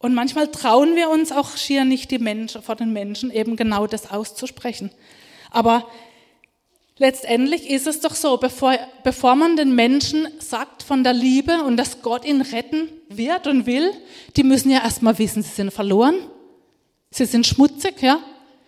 Und 0.03 0.13
manchmal 0.15 0.50
trauen 0.50 0.98
wir 0.98 1.10
uns 1.10 1.31
auch 1.31 1.55
schier 1.55 1.86
nicht, 1.86 2.12
die 2.12 2.19
Menschen, 2.19 2.62
vor 2.62 2.75
den 2.75 2.91
Menschen 2.91 3.31
eben 3.31 3.55
genau 3.55 3.88
das 3.88 4.12
auszusprechen. 4.12 4.91
Aber 5.50 5.88
letztendlich 6.98 7.69
ist 7.69 7.88
es 7.88 8.01
doch 8.01 8.13
so, 8.13 8.36
bevor, 8.36 8.77
bevor 9.05 9.38
man 9.38 9.55
den 9.55 9.74
Menschen 9.75 10.27
sagt 10.39 10.83
von 10.83 11.05
der 11.05 11.13
Liebe 11.13 11.63
und 11.63 11.77
dass 11.77 12.01
Gott 12.01 12.25
ihn 12.25 12.41
retten 12.41 12.89
wird 13.07 13.48
und 13.48 13.65
will, 13.65 13.91
die 14.36 14.43
müssen 14.43 14.69
ja 14.69 14.83
erstmal 14.83 15.17
wissen, 15.19 15.41
sie 15.41 15.51
sind 15.51 15.72
verloren. 15.72 16.15
Sie 17.10 17.25
sind 17.25 17.48
schmutzig, 17.48 18.01
ja. 18.01 18.19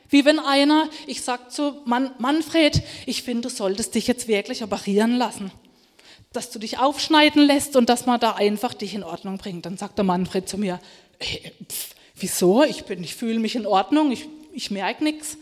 Wie 0.08 0.24
wenn 0.24 0.40
einer, 0.40 0.88
ich 1.06 1.22
sag 1.22 1.52
zu 1.52 1.82
Man 1.84 2.12
Manfred, 2.18 2.82
ich 3.06 3.24
finde, 3.24 3.50
du 3.50 3.54
solltest 3.54 3.94
dich 3.94 4.08
jetzt 4.08 4.30
wirklich 4.30 4.64
operieren 4.64 5.18
lassen. 5.18 5.52
Dass 6.32 6.50
du 6.50 6.60
dich 6.60 6.80
aufschneiden 6.80 7.42
lässt 7.42 7.76
und 7.76 7.90
dass 7.90 8.06
man 8.06 8.22
da 8.22 8.36
einfach 8.36 8.74
dich 8.74 8.94
in 8.94 9.04
Ordnung 9.04 9.38
bringt. 9.38 9.66
Dann 9.66 9.76
sagt 9.76 9.98
der 9.98 10.06
Manfred 10.06 10.48
zu 10.48 10.58
mir, 10.58 10.80
hey, 11.20 11.52
pf, 11.70 11.96
wieso? 12.16 12.64
Ich, 12.64 12.90
ich 12.90 13.16
fühle 13.16 13.40
mich 13.40 13.56
in 13.56 13.66
Ordnung, 13.66 14.12
ich, 14.12 14.28
ich 14.54 14.72
merke 14.72 15.04
nichts. 15.04 15.38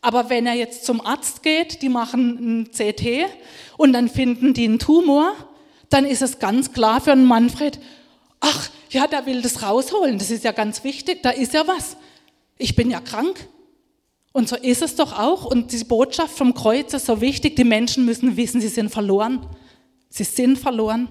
Aber 0.00 0.28
wenn 0.28 0.46
er 0.46 0.54
jetzt 0.54 0.84
zum 0.84 1.00
Arzt 1.00 1.42
geht, 1.42 1.80
die 1.80 1.88
machen 1.88 2.62
ein 2.62 2.70
CT 2.70 3.26
und 3.78 3.92
dann 3.94 4.08
finden 4.08 4.52
die 4.52 4.64
einen 4.64 4.78
Tumor, 4.78 5.32
dann 5.88 6.04
ist 6.04 6.20
es 6.20 6.38
ganz 6.38 6.72
klar 6.72 7.00
für 7.00 7.12
einen 7.12 7.24
Manfred, 7.24 7.80
ach 8.40 8.68
ja, 8.90 9.06
der 9.06 9.26
will 9.26 9.40
das 9.42 9.62
rausholen, 9.62 10.18
das 10.18 10.30
ist 10.30 10.44
ja 10.44 10.52
ganz 10.52 10.84
wichtig, 10.84 11.22
da 11.22 11.30
ist 11.30 11.54
ja 11.54 11.66
was. 11.66 11.96
Ich 12.58 12.76
bin 12.76 12.90
ja 12.90 13.00
krank. 13.00 13.48
Und 14.32 14.48
so 14.48 14.56
ist 14.56 14.82
es 14.82 14.96
doch 14.96 15.18
auch. 15.18 15.44
Und 15.44 15.72
die 15.72 15.84
Botschaft 15.84 16.36
vom 16.36 16.54
Kreuz 16.54 16.92
ist 16.92 17.06
so 17.06 17.20
wichtig. 17.20 17.54
Die 17.54 17.64
Menschen 17.64 18.04
müssen 18.04 18.36
wissen, 18.36 18.60
sie 18.60 18.68
sind 18.68 18.90
verloren. 18.90 19.46
Sie 20.10 20.24
sind 20.24 20.58
verloren. 20.58 21.08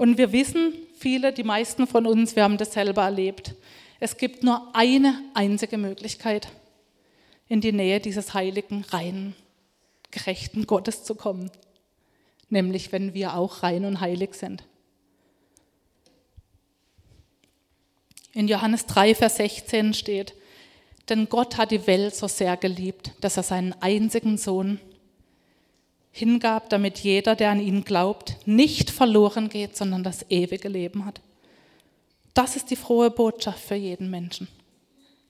Und 0.00 0.16
wir 0.16 0.32
wissen, 0.32 0.72
viele, 0.96 1.30
die 1.30 1.44
meisten 1.44 1.86
von 1.86 2.06
uns, 2.06 2.34
wir 2.34 2.44
haben 2.44 2.56
das 2.56 2.72
selber 2.72 3.02
erlebt. 3.02 3.54
Es 3.98 4.16
gibt 4.16 4.42
nur 4.42 4.74
eine 4.74 5.22
einzige 5.34 5.76
Möglichkeit, 5.76 6.48
in 7.48 7.60
die 7.60 7.72
Nähe 7.72 8.00
dieses 8.00 8.32
heiligen, 8.32 8.82
reinen, 8.88 9.34
gerechten 10.10 10.66
Gottes 10.66 11.04
zu 11.04 11.14
kommen. 11.14 11.50
Nämlich, 12.48 12.92
wenn 12.92 13.12
wir 13.12 13.34
auch 13.34 13.62
rein 13.62 13.84
und 13.84 14.00
heilig 14.00 14.32
sind. 14.32 14.64
In 18.32 18.48
Johannes 18.48 18.86
3, 18.86 19.14
Vers 19.14 19.36
16 19.36 19.92
steht, 19.92 20.32
denn 21.10 21.28
Gott 21.28 21.58
hat 21.58 21.72
die 21.72 21.86
Welt 21.86 22.14
so 22.14 22.26
sehr 22.26 22.56
geliebt, 22.56 23.12
dass 23.20 23.36
er 23.36 23.42
seinen 23.42 23.74
einzigen 23.82 24.38
Sohn 24.38 24.80
hingab, 26.12 26.68
damit 26.70 26.98
jeder, 26.98 27.36
der 27.36 27.50
an 27.50 27.60
ihn 27.60 27.84
glaubt, 27.84 28.36
nicht 28.46 28.90
verloren 28.90 29.48
geht, 29.48 29.76
sondern 29.76 30.02
das 30.02 30.26
ewige 30.28 30.68
Leben 30.68 31.04
hat. 31.04 31.20
Das 32.34 32.56
ist 32.56 32.70
die 32.70 32.76
frohe 32.76 33.10
Botschaft 33.10 33.64
für 33.64 33.74
jeden 33.74 34.10
Menschen. 34.10 34.48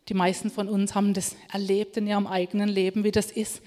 Die 0.09 0.15
meisten 0.15 0.51
von 0.51 0.69
uns 0.69 0.95
haben 0.95 1.15
das 1.15 1.37
erlebt 1.53 1.97
in 1.97 2.07
ihrem 2.07 2.27
eigenen 2.27 2.69
Leben, 2.69 3.05
wie 3.05 3.13
das 3.13 3.31
ist. 3.31 3.63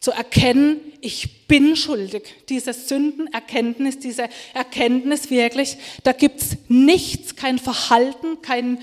Zu 0.00 0.12
erkennen, 0.12 0.80
ich 1.00 1.46
bin 1.46 1.74
schuldig. 1.74 2.22
Diese 2.48 2.72
Sündenerkenntnis, 2.72 3.98
diese 3.98 4.28
Erkenntnis 4.54 5.28
wirklich, 5.30 5.76
da 6.04 6.12
gibt 6.12 6.40
es 6.40 6.56
nichts, 6.68 7.34
kein 7.34 7.58
Verhalten, 7.58 8.40
kein, 8.40 8.78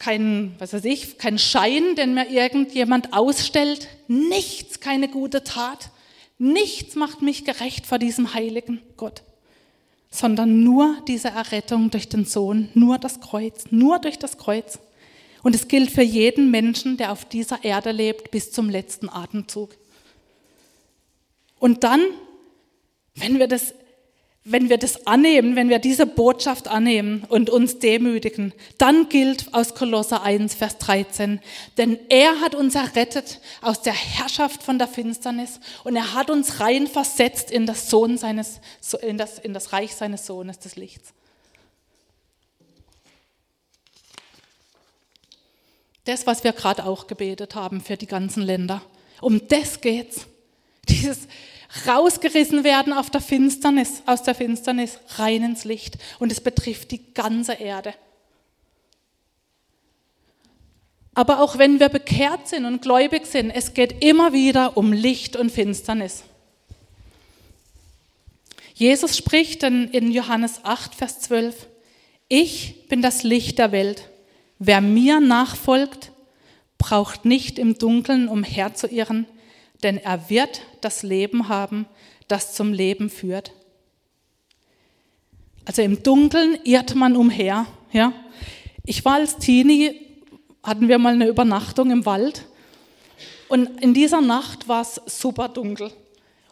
kein, 0.00 0.56
was 0.58 0.72
weiß 0.72 0.86
ich, 0.86 1.18
kein 1.18 1.38
Schein, 1.38 1.94
den 1.94 2.14
mir 2.14 2.28
irgendjemand 2.28 3.12
ausstellt, 3.12 3.86
nichts, 4.08 4.80
keine 4.80 5.08
gute 5.08 5.44
Tat, 5.44 5.90
nichts 6.38 6.96
macht 6.96 7.22
mich 7.22 7.44
gerecht 7.44 7.86
vor 7.86 7.98
diesem 7.98 8.34
heiligen 8.34 8.80
Gott, 8.96 9.22
sondern 10.10 10.64
nur 10.64 10.96
diese 11.06 11.28
Errettung 11.28 11.90
durch 11.90 12.08
den 12.08 12.24
Sohn, 12.24 12.70
nur 12.74 12.98
das 12.98 13.20
Kreuz, 13.20 13.66
nur 13.70 13.98
durch 13.98 14.18
das 14.18 14.38
Kreuz. 14.38 14.80
Und 15.42 15.54
es 15.54 15.68
gilt 15.68 15.90
für 15.90 16.02
jeden 16.02 16.50
Menschen, 16.50 16.96
der 16.96 17.12
auf 17.12 17.26
dieser 17.26 17.62
Erde 17.62 17.92
lebt, 17.92 18.30
bis 18.30 18.50
zum 18.52 18.70
letzten 18.70 19.08
Atemzug. 19.08 19.76
Und 21.58 21.84
dann, 21.84 22.00
wenn 23.14 23.38
wir 23.38 23.48
das 23.48 23.74
wenn 24.44 24.70
wir 24.70 24.78
das 24.78 25.06
annehmen, 25.06 25.54
wenn 25.54 25.68
wir 25.68 25.78
diese 25.78 26.06
Botschaft 26.06 26.66
annehmen 26.66 27.24
und 27.28 27.50
uns 27.50 27.78
demütigen, 27.78 28.54
dann 28.78 29.10
gilt 29.10 29.52
aus 29.52 29.74
Kolosser 29.74 30.22
1, 30.22 30.54
Vers 30.54 30.78
13, 30.78 31.40
denn 31.76 31.98
er 32.08 32.40
hat 32.40 32.54
uns 32.54 32.74
errettet 32.74 33.40
aus 33.60 33.82
der 33.82 33.92
Herrschaft 33.92 34.62
von 34.62 34.78
der 34.78 34.88
Finsternis 34.88 35.60
und 35.84 35.94
er 35.94 36.14
hat 36.14 36.30
uns 36.30 36.60
rein 36.60 36.86
versetzt 36.86 37.50
in 37.50 37.66
das, 37.66 37.90
Sohn 37.90 38.16
seines, 38.16 38.60
in 39.02 39.18
das, 39.18 39.38
in 39.38 39.52
das 39.52 39.74
Reich 39.74 39.94
seines 39.94 40.26
Sohnes 40.26 40.58
des 40.58 40.76
Lichts. 40.76 41.12
Das, 46.04 46.26
was 46.26 46.44
wir 46.44 46.52
gerade 46.52 46.86
auch 46.86 47.06
gebetet 47.06 47.54
haben 47.54 47.82
für 47.82 47.98
die 47.98 48.06
ganzen 48.06 48.42
Länder, 48.42 48.80
um 49.20 49.46
das 49.48 49.82
geht's. 49.82 50.26
Dieses, 50.88 51.28
rausgerissen 51.86 52.64
werden 52.64 52.92
auf 52.92 53.10
der 53.10 53.20
Finsternis, 53.20 54.02
aus 54.06 54.22
der 54.22 54.34
Finsternis 54.34 54.98
rein 55.16 55.42
ins 55.42 55.64
Licht. 55.64 55.98
Und 56.18 56.32
es 56.32 56.40
betrifft 56.40 56.90
die 56.90 57.12
ganze 57.14 57.54
Erde. 57.54 57.94
Aber 61.14 61.40
auch 61.40 61.58
wenn 61.58 61.80
wir 61.80 61.88
bekehrt 61.88 62.48
sind 62.48 62.64
und 62.64 62.82
gläubig 62.82 63.26
sind, 63.26 63.50
es 63.50 63.74
geht 63.74 64.02
immer 64.04 64.32
wieder 64.32 64.76
um 64.76 64.92
Licht 64.92 65.36
und 65.36 65.50
Finsternis. 65.50 66.24
Jesus 68.74 69.16
spricht 69.16 69.62
in 69.62 70.10
Johannes 70.10 70.64
8, 70.64 70.94
Vers 70.94 71.20
12, 71.20 71.66
ich 72.28 72.86
bin 72.88 73.02
das 73.02 73.24
Licht 73.24 73.58
der 73.58 73.72
Welt. 73.72 74.08
Wer 74.58 74.80
mir 74.80 75.20
nachfolgt, 75.20 76.12
braucht 76.78 77.24
nicht 77.24 77.58
im 77.58 77.76
Dunkeln 77.76 78.28
umherzuirren, 78.28 79.26
denn 79.82 79.98
er 79.98 80.30
wird 80.30 80.62
das 80.80 81.02
Leben 81.02 81.48
haben, 81.48 81.86
das 82.28 82.54
zum 82.54 82.72
Leben 82.72 83.10
führt. 83.10 83.52
Also 85.64 85.82
im 85.82 86.02
Dunkeln 86.02 86.58
irrt 86.64 86.94
man 86.94 87.16
umher. 87.16 87.66
Ja? 87.92 88.12
Ich 88.84 89.04
war 89.04 89.14
als 89.14 89.36
Teenie, 89.36 89.94
hatten 90.62 90.88
wir 90.88 90.98
mal 90.98 91.14
eine 91.14 91.28
Übernachtung 91.28 91.90
im 91.90 92.06
Wald 92.06 92.46
und 93.48 93.80
in 93.82 93.94
dieser 93.94 94.20
Nacht 94.20 94.68
war 94.68 94.82
es 94.82 95.00
super 95.06 95.48
dunkel. 95.48 95.90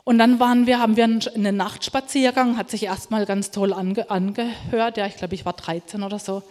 Und 0.02 0.18
dann 0.18 0.40
waren 0.40 0.66
wir, 0.66 0.80
haben 0.80 0.97
wir 0.97 1.04
einen 1.04 1.56
Nachtspaziergang, 1.56 2.56
hat 2.56 2.70
sich 2.70 2.85
erstmal 2.85 3.26
ganz 3.26 3.50
toll 3.50 3.73
ange, 3.73 4.11
angehört. 4.11 4.97
Ja, 4.97 5.06
ich 5.06 5.16
glaube, 5.16 5.35
ich 5.35 5.44
war 5.44 5.52
13 5.52 6.02
oder 6.02 6.18
so. 6.18 6.42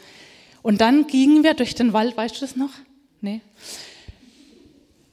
Und 0.62 0.80
dann 0.80 1.08
gingen 1.08 1.44
wir 1.44 1.54
durch 1.54 1.76
den 1.76 1.92
Wald, 1.92 2.16
weißt 2.16 2.38
du 2.38 2.42
das 2.42 2.56
noch? 2.56 2.70
Nee. 3.20 3.42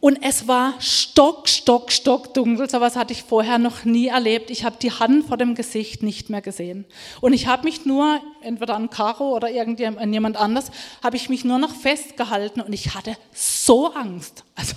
Und 0.04 0.18
es 0.22 0.46
war 0.46 0.78
stock, 0.82 1.48
stock, 1.48 1.90
stock 1.90 2.34
dunkel. 2.34 2.68
So 2.68 2.78
was 2.78 2.94
hatte 2.94 3.14
ich 3.14 3.22
vorher 3.22 3.56
noch 3.56 3.86
nie 3.86 4.08
erlebt. 4.08 4.50
Ich 4.50 4.62
habe 4.62 4.76
die 4.78 4.92
Hand 4.92 5.28
vor 5.28 5.38
dem 5.38 5.54
Gesicht 5.54 6.02
nicht 6.02 6.28
mehr 6.28 6.42
gesehen. 6.42 6.84
Und 7.22 7.32
ich 7.32 7.46
habe 7.46 7.64
mich 7.64 7.86
nur, 7.86 8.20
entweder 8.42 8.74
an 8.74 8.90
Caro 8.90 9.34
oder 9.34 9.50
irgendjemand 9.50 10.36
anders, 10.36 10.70
habe 11.02 11.16
ich 11.16 11.30
mich 11.30 11.46
nur 11.46 11.58
noch 11.58 11.74
festgehalten 11.74 12.60
und 12.60 12.74
ich 12.74 12.94
hatte 12.94 13.16
so 13.32 13.94
Angst. 13.94 14.44
Also, 14.56 14.74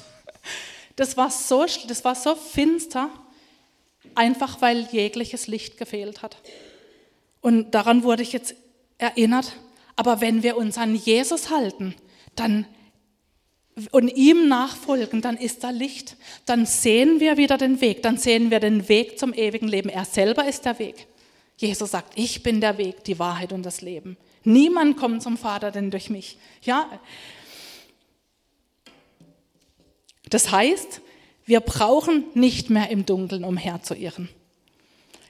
das 0.95 1.17
war 1.17 1.29
so, 1.29 1.65
das 1.89 2.05
war 2.05 2.15
so 2.15 2.33
finster, 2.33 3.09
einfach 4.15 4.61
weil 4.61 4.87
jegliches 4.93 5.47
Licht 5.47 5.77
gefehlt 5.77 6.21
hat. 6.21 6.37
Und 7.41 7.71
daran 7.71 8.03
wurde 8.03 8.23
ich 8.23 8.31
jetzt 8.31 8.55
erinnert. 8.97 9.51
Aber 9.97 10.21
wenn 10.21 10.41
wir 10.41 10.55
uns 10.55 10.77
an 10.77 10.95
Jesus 10.95 11.49
halten, 11.49 11.95
dann 12.37 12.65
und 13.91 14.07
ihm 14.09 14.47
nachfolgen, 14.47 15.21
dann 15.21 15.37
ist 15.37 15.63
da 15.63 15.69
Licht. 15.69 16.17
Dann 16.45 16.65
sehen 16.65 17.19
wir 17.19 17.37
wieder 17.37 17.57
den 17.57 17.79
Weg. 17.81 18.01
Dann 18.01 18.17
sehen 18.17 18.49
wir 18.49 18.59
den 18.59 18.89
Weg 18.89 19.19
zum 19.19 19.33
ewigen 19.33 19.67
Leben. 19.67 19.89
Er 19.89 20.05
selber 20.05 20.47
ist 20.47 20.65
der 20.65 20.79
Weg. 20.79 21.07
Jesus 21.57 21.91
sagt, 21.91 22.13
ich 22.15 22.43
bin 22.43 22.61
der 22.61 22.77
Weg, 22.77 23.03
die 23.03 23.19
Wahrheit 23.19 23.51
und 23.51 23.63
das 23.63 23.81
Leben. 23.81 24.17
Niemand 24.43 24.97
kommt 24.97 25.23
zum 25.23 25.37
Vater 25.37 25.71
denn 25.71 25.91
durch 25.91 26.09
mich. 26.09 26.37
Ja. 26.61 26.89
Das 30.29 30.51
heißt, 30.51 31.01
wir 31.45 31.59
brauchen 31.59 32.25
nicht 32.33 32.69
mehr 32.69 32.89
im 32.89 33.05
Dunkeln 33.05 33.43
umherzuirren. 33.43 34.29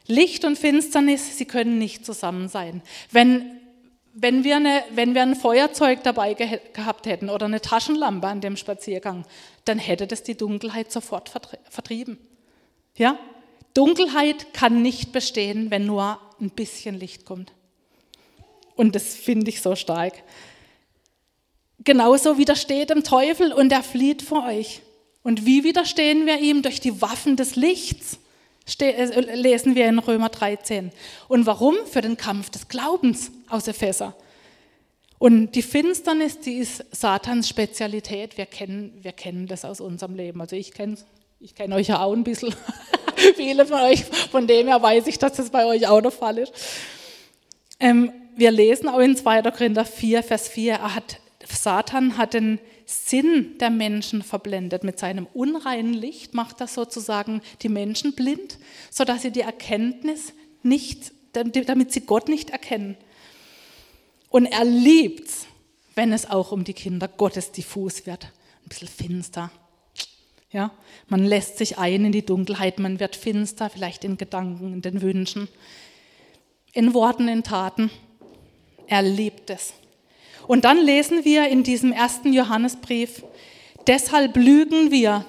Licht 0.07 0.45
und 0.45 0.57
Finsternis, 0.57 1.37
sie 1.37 1.45
können 1.45 1.77
nicht 1.77 2.05
zusammen 2.05 2.47
sein. 2.47 2.81
Wenn 3.11 3.59
wenn 4.19 4.43
wir, 4.43 4.55
eine, 4.55 4.83
wenn 4.95 5.13
wir 5.13 5.21
ein 5.21 5.35
Feuerzeug 5.35 6.01
dabei 6.01 6.33
ge 6.33 6.59
gehabt 6.73 7.05
hätten 7.05 7.29
oder 7.29 7.45
eine 7.45 7.61
Taschenlampe 7.61 8.25
an 8.25 8.41
dem 8.41 8.57
Spaziergang, 8.57 9.25
dann 9.65 9.77
hätte 9.77 10.07
das 10.07 10.23
die 10.23 10.35
Dunkelheit 10.35 10.91
sofort 10.91 11.29
vertrieben. 11.69 12.17
Ja? 12.95 13.19
Dunkelheit 13.75 14.53
kann 14.55 14.81
nicht 14.81 15.11
bestehen, 15.11 15.69
wenn 15.69 15.85
nur 15.85 16.19
ein 16.41 16.49
bisschen 16.49 16.99
Licht 16.99 17.25
kommt. 17.25 17.53
Und 18.75 18.95
das 18.95 19.13
finde 19.13 19.49
ich 19.49 19.61
so 19.61 19.75
stark. 19.75 20.23
Genauso 21.83 22.39
widersteht 22.39 22.89
dem 22.89 23.03
Teufel 23.03 23.53
und 23.53 23.71
er 23.71 23.83
flieht 23.83 24.23
vor 24.23 24.47
euch. 24.47 24.81
Und 25.21 25.45
wie 25.45 25.63
widerstehen 25.63 26.25
wir 26.25 26.39
ihm? 26.39 26.63
Durch 26.63 26.79
die 26.79 27.03
Waffen 27.03 27.35
des 27.35 27.55
Lichts, 27.55 28.17
lesen 28.79 29.75
wir 29.75 29.87
in 29.87 29.99
Römer 29.99 30.29
13. 30.29 30.91
Und 31.27 31.45
warum? 31.45 31.75
Für 31.89 32.01
den 32.01 32.17
Kampf 32.17 32.49
des 32.49 32.67
Glaubens 32.67 33.31
aus 33.49 33.67
Epheser. 33.67 34.15
Und 35.19 35.53
die 35.53 35.61
Finsternis, 35.61 36.39
die 36.39 36.57
ist 36.57 36.85
Satans 36.91 37.49
Spezialität. 37.49 38.37
Wir 38.37 38.45
kennen, 38.45 38.99
wir 39.01 39.13
kennen 39.13 39.47
das 39.47 39.65
aus 39.65 39.81
unserem 39.81 40.15
Leben. 40.15 40.41
Also 40.41 40.55
ich 40.55 40.73
kenne 40.73 40.97
ich 41.39 41.53
kenn 41.53 41.71
euch 41.73 41.87
ja 41.87 42.01
auch 42.01 42.13
ein 42.13 42.23
bisschen. 42.23 42.53
Viele 43.35 43.65
von 43.65 43.81
euch, 43.81 44.03
von 44.03 44.47
dem 44.47 44.67
her 44.67 44.81
weiß 44.81 45.07
ich, 45.07 45.17
dass 45.19 45.33
das 45.33 45.49
bei 45.49 45.65
euch 45.65 45.87
auch 45.87 46.01
der 46.01 46.11
Fall 46.11 46.39
ist. 46.39 46.53
Ähm, 47.79 48.11
wir 48.35 48.51
lesen 48.51 48.89
auch 48.89 48.99
in 48.99 49.15
2. 49.15 49.43
Korinther 49.43 49.85
4, 49.85 50.23
Vers 50.23 50.47
4, 50.47 50.73
er 50.73 50.95
hat, 50.95 51.19
Satan 51.47 52.17
hat 52.17 52.33
den 52.33 52.59
Sinn 52.89 53.57
der 53.59 53.69
Menschen 53.69 54.23
verblendet. 54.23 54.85
Mit 54.85 54.97
seinem 54.97 55.27
unreinen 55.33 55.93
Licht 55.93 56.33
macht 56.33 56.61
er 56.61 56.67
sozusagen 56.67 57.41
die 57.61 57.69
Menschen 57.69 58.13
blind, 58.13 58.57
sodass 58.89 59.23
sie 59.23 59.31
die 59.31 59.41
Erkenntnis 59.41 60.33
nicht, 60.63 61.11
damit 61.33 61.91
sie 61.91 62.01
Gott 62.01 62.29
nicht 62.29 62.49
erkennen. 62.49 62.95
Und 64.29 64.45
er 64.45 64.63
liebt 64.63 65.27
es, 65.27 65.47
wenn 65.95 66.13
es 66.13 66.29
auch 66.29 66.53
um 66.53 66.63
die 66.63 66.73
Kinder 66.73 67.09
Gottes 67.09 67.51
diffus 67.51 68.05
wird. 68.05 68.25
Ein 68.63 68.69
bisschen 68.69 68.87
finster. 68.87 69.51
Ja, 70.49 70.71
man 71.07 71.25
lässt 71.25 71.57
sich 71.57 71.77
ein 71.77 72.05
in 72.05 72.11
die 72.13 72.25
Dunkelheit, 72.25 72.79
man 72.79 73.01
wird 73.01 73.17
finster, 73.17 73.69
vielleicht 73.69 74.05
in 74.05 74.17
Gedanken, 74.17 74.73
in 74.73 74.81
den 74.81 75.01
Wünschen, 75.01 75.49
in 76.71 76.93
Worten, 76.93 77.27
in 77.27 77.43
Taten. 77.43 77.91
Er 78.87 79.01
liebt 79.01 79.49
es. 79.49 79.73
Und 80.47 80.63
dann 80.65 80.77
lesen 80.77 81.25
wir 81.25 81.47
in 81.49 81.63
diesem 81.63 81.91
ersten 81.91 82.31
Johannesbrief, 82.31 83.23
deshalb 83.85 84.35
lügen 84.37 84.91
wir, 84.91 85.25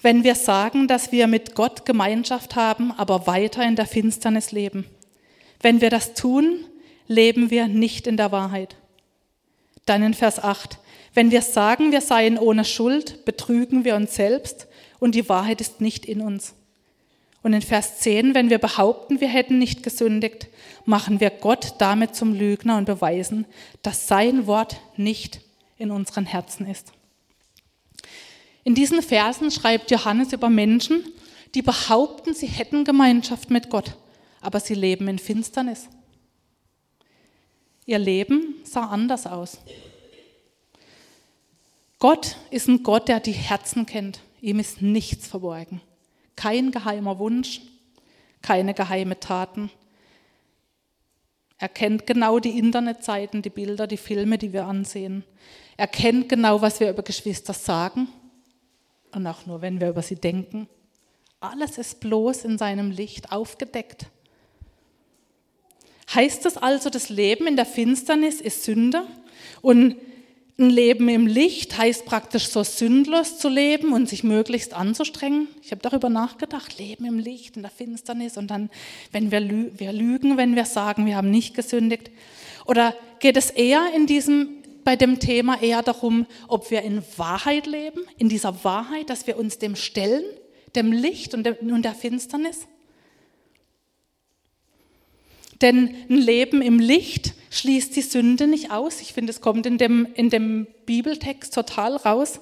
wenn 0.00 0.24
wir 0.24 0.34
sagen, 0.34 0.88
dass 0.88 1.12
wir 1.12 1.28
mit 1.28 1.54
Gott 1.54 1.84
Gemeinschaft 1.84 2.56
haben, 2.56 2.90
aber 2.90 3.26
weiter 3.28 3.64
in 3.64 3.76
der 3.76 3.86
Finsternis 3.86 4.50
leben. 4.50 4.84
Wenn 5.60 5.80
wir 5.80 5.90
das 5.90 6.14
tun, 6.14 6.64
leben 7.06 7.50
wir 7.50 7.68
nicht 7.68 8.08
in 8.08 8.16
der 8.16 8.32
Wahrheit. 8.32 8.76
Dann 9.86 10.02
in 10.02 10.14
Vers 10.14 10.42
8, 10.42 10.78
wenn 11.14 11.30
wir 11.30 11.42
sagen, 11.42 11.92
wir 11.92 12.00
seien 12.00 12.38
ohne 12.38 12.64
Schuld, 12.64 13.24
betrügen 13.24 13.84
wir 13.84 13.94
uns 13.94 14.14
selbst 14.16 14.66
und 14.98 15.14
die 15.14 15.28
Wahrheit 15.28 15.60
ist 15.60 15.80
nicht 15.80 16.06
in 16.06 16.20
uns. 16.20 16.54
Und 17.42 17.52
in 17.54 17.62
Vers 17.62 17.98
10, 17.98 18.34
wenn 18.34 18.50
wir 18.50 18.58
behaupten, 18.58 19.20
wir 19.20 19.28
hätten 19.28 19.58
nicht 19.58 19.82
gesündigt, 19.82 20.46
machen 20.84 21.20
wir 21.20 21.30
Gott 21.30 21.74
damit 21.78 22.14
zum 22.14 22.34
Lügner 22.34 22.76
und 22.78 22.84
beweisen, 22.84 23.46
dass 23.82 24.06
sein 24.06 24.46
Wort 24.46 24.80
nicht 24.96 25.40
in 25.76 25.90
unseren 25.90 26.26
Herzen 26.26 26.66
ist. 26.66 26.92
In 28.64 28.74
diesen 28.76 29.02
Versen 29.02 29.50
schreibt 29.50 29.90
Johannes 29.90 30.32
über 30.32 30.48
Menschen, 30.48 31.04
die 31.54 31.62
behaupten, 31.62 32.32
sie 32.34 32.46
hätten 32.46 32.84
Gemeinschaft 32.84 33.50
mit 33.50 33.70
Gott, 33.70 33.96
aber 34.40 34.60
sie 34.60 34.74
leben 34.74 35.08
in 35.08 35.18
Finsternis. 35.18 35.88
Ihr 37.86 37.98
Leben 37.98 38.54
sah 38.62 38.86
anders 38.86 39.26
aus. 39.26 39.58
Gott 41.98 42.36
ist 42.50 42.68
ein 42.68 42.82
Gott, 42.84 43.08
der 43.08 43.20
die 43.20 43.32
Herzen 43.32 43.86
kennt. 43.86 44.20
Ihm 44.40 44.60
ist 44.60 44.82
nichts 44.82 45.26
verborgen. 45.26 45.80
Kein 46.36 46.70
geheimer 46.70 47.18
Wunsch, 47.18 47.60
keine 48.40 48.74
geheime 48.74 49.18
Taten. 49.20 49.70
Er 51.58 51.68
kennt 51.68 52.06
genau 52.06 52.40
die 52.40 52.58
Internetseiten, 52.58 53.42
die 53.42 53.50
Bilder, 53.50 53.86
die 53.86 53.96
Filme, 53.96 54.38
die 54.38 54.52
wir 54.52 54.66
ansehen. 54.66 55.24
Er 55.76 55.86
kennt 55.86 56.28
genau, 56.28 56.60
was 56.60 56.80
wir 56.80 56.90
über 56.90 57.02
Geschwister 57.02 57.52
sagen 57.52 58.08
und 59.12 59.26
auch 59.26 59.46
nur, 59.46 59.62
wenn 59.62 59.80
wir 59.80 59.88
über 59.90 60.02
sie 60.02 60.16
denken. 60.16 60.68
Alles 61.40 61.78
ist 61.78 62.00
bloß 62.00 62.44
in 62.44 62.58
seinem 62.58 62.90
Licht 62.90 63.32
aufgedeckt. 63.32 64.06
Heißt 66.14 66.44
das 66.44 66.56
also, 66.56 66.90
das 66.90 67.08
Leben 67.08 67.46
in 67.46 67.56
der 67.56 67.66
Finsternis 67.66 68.40
ist 68.40 68.64
Sünde 68.64 69.06
und 69.60 69.96
ein 70.58 70.70
Leben 70.70 71.08
im 71.08 71.26
Licht 71.26 71.78
heißt 71.78 72.04
praktisch 72.04 72.48
so 72.48 72.62
sündlos 72.62 73.38
zu 73.38 73.48
leben 73.48 73.92
und 73.92 74.08
sich 74.08 74.22
möglichst 74.22 74.74
anzustrengen. 74.74 75.48
Ich 75.62 75.70
habe 75.70 75.80
darüber 75.80 76.10
nachgedacht, 76.10 76.78
Leben 76.78 77.06
im 77.06 77.18
Licht, 77.18 77.56
in 77.56 77.62
der 77.62 77.70
Finsternis 77.70 78.36
und 78.36 78.50
dann, 78.50 78.70
wenn 79.12 79.30
wir, 79.30 79.40
lü 79.40 79.70
wir 79.76 79.92
lügen, 79.92 80.36
wenn 80.36 80.54
wir 80.54 80.66
sagen, 80.66 81.06
wir 81.06 81.16
haben 81.16 81.30
nicht 81.30 81.54
gesündigt. 81.54 82.10
Oder 82.66 82.94
geht 83.18 83.36
es 83.36 83.50
eher 83.50 83.82
in 83.96 84.06
diesem, 84.06 84.48
bei 84.84 84.94
dem 84.94 85.20
Thema 85.20 85.60
eher 85.62 85.82
darum, 85.82 86.26
ob 86.48 86.70
wir 86.70 86.82
in 86.82 87.02
Wahrheit 87.16 87.66
leben, 87.66 88.02
in 88.18 88.28
dieser 88.28 88.62
Wahrheit, 88.62 89.08
dass 89.08 89.26
wir 89.26 89.38
uns 89.38 89.58
dem 89.58 89.74
stellen, 89.74 90.24
dem 90.76 90.92
Licht 90.92 91.34
und, 91.34 91.44
dem, 91.44 91.56
und 91.72 91.82
der 91.82 91.94
Finsternis? 91.94 92.66
Denn 95.62 95.94
ein 96.10 96.16
Leben 96.16 96.60
im 96.60 96.78
Licht 96.78 97.34
schließt 97.50 97.94
die 97.96 98.02
Sünde 98.02 98.46
nicht 98.46 98.70
aus. 98.70 99.00
Ich 99.00 99.12
finde, 99.12 99.30
es 99.30 99.40
kommt 99.40 99.64
in 99.66 99.78
dem, 99.78 100.06
in 100.14 100.28
dem 100.28 100.66
Bibeltext 100.86 101.54
total 101.54 101.96
raus. 101.96 102.40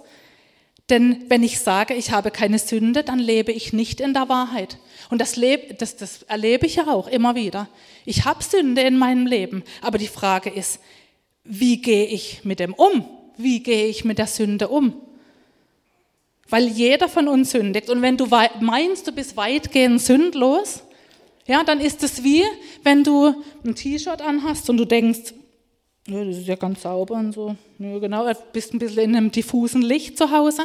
Denn 0.88 1.24
wenn 1.28 1.42
ich 1.42 1.61
sage, 1.61 1.94
ich 1.94 2.11
habe 2.11 2.30
keine 2.30 2.59
Sünde, 2.59 3.04
dann 3.04 3.18
lebe 3.18 3.52
ich 3.52 3.72
nicht 3.72 4.00
in 4.00 4.12
der 4.14 4.28
Wahrheit. 4.28 4.78
Und 5.09 5.20
das, 5.20 5.37
lebe, 5.37 5.74
das, 5.74 5.96
das 5.96 6.22
erlebe 6.24 6.66
ich 6.66 6.76
ja 6.76 6.88
auch 6.88 7.06
immer 7.06 7.37
wieder. 7.37 7.68
Ich 8.04 8.24
habe 8.24 8.42
Sünde 8.42 8.83
in 8.83 8.98
meinem 8.98 9.26
Leben, 9.26 9.62
aber 9.83 9.98
die 9.98 10.09
Frage 10.09 10.50
ist, 10.50 10.80
wie 11.44 11.80
gehe 11.80 12.06
ich 12.06 12.44
mit 12.44 12.59
dem 12.59 12.74
um? 12.74 13.06
Wie 13.37 13.62
gehe 13.62 13.87
ich 13.87 14.04
mit 14.04 14.18
der 14.18 14.26
Sünde 14.26 14.68
um? 14.68 14.94
Weil 16.48 16.66
jeder 16.66 17.09
von 17.09 17.28
uns 17.28 17.52
sündigt. 17.52 17.88
Und 17.88 18.02
wenn 18.02 18.16
du 18.16 18.26
meinst, 18.61 19.06
du 19.06 19.12
bist 19.12 19.37
weitgehend 19.37 20.00
sündlos, 20.00 20.83
ja, 21.51 21.65
dann 21.65 21.81
ist 21.81 22.01
es 22.05 22.23
wie, 22.23 22.45
wenn 22.85 23.03
du 23.03 23.35
ein 23.65 23.75
T-Shirt 23.75 24.23
anhast 24.23 24.71
und 24.71 24.77
du 24.77 24.85
denkst, 24.85 25.35
ja, 26.07 26.25
das 26.25 26.37
ist 26.37 26.47
ja 26.47 26.55
ganz 26.55 26.83
sauber 26.83 27.17
und 27.17 27.33
so. 27.33 27.57
Ja, 27.81 27.99
genau, 27.99 28.25
du 28.25 28.39
bist 28.53 28.73
ein 28.73 28.79
bisschen 28.79 29.03
in 29.03 29.17
einem 29.17 29.33
diffusen 29.33 29.83
Licht 29.83 30.17
zu 30.17 30.31
Hause. 30.31 30.63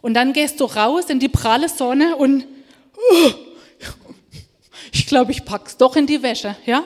Und 0.00 0.14
dann 0.14 0.32
gehst 0.32 0.58
du 0.58 0.64
raus 0.64 1.10
in 1.10 1.20
die 1.20 1.28
pralle 1.28 1.68
Sonne 1.68 2.16
und 2.16 2.46
ich 4.92 5.06
glaube, 5.06 5.32
ich 5.32 5.44
pack's 5.44 5.76
doch 5.76 5.96
in 5.96 6.06
die 6.06 6.22
Wäsche. 6.22 6.56
Ja? 6.64 6.82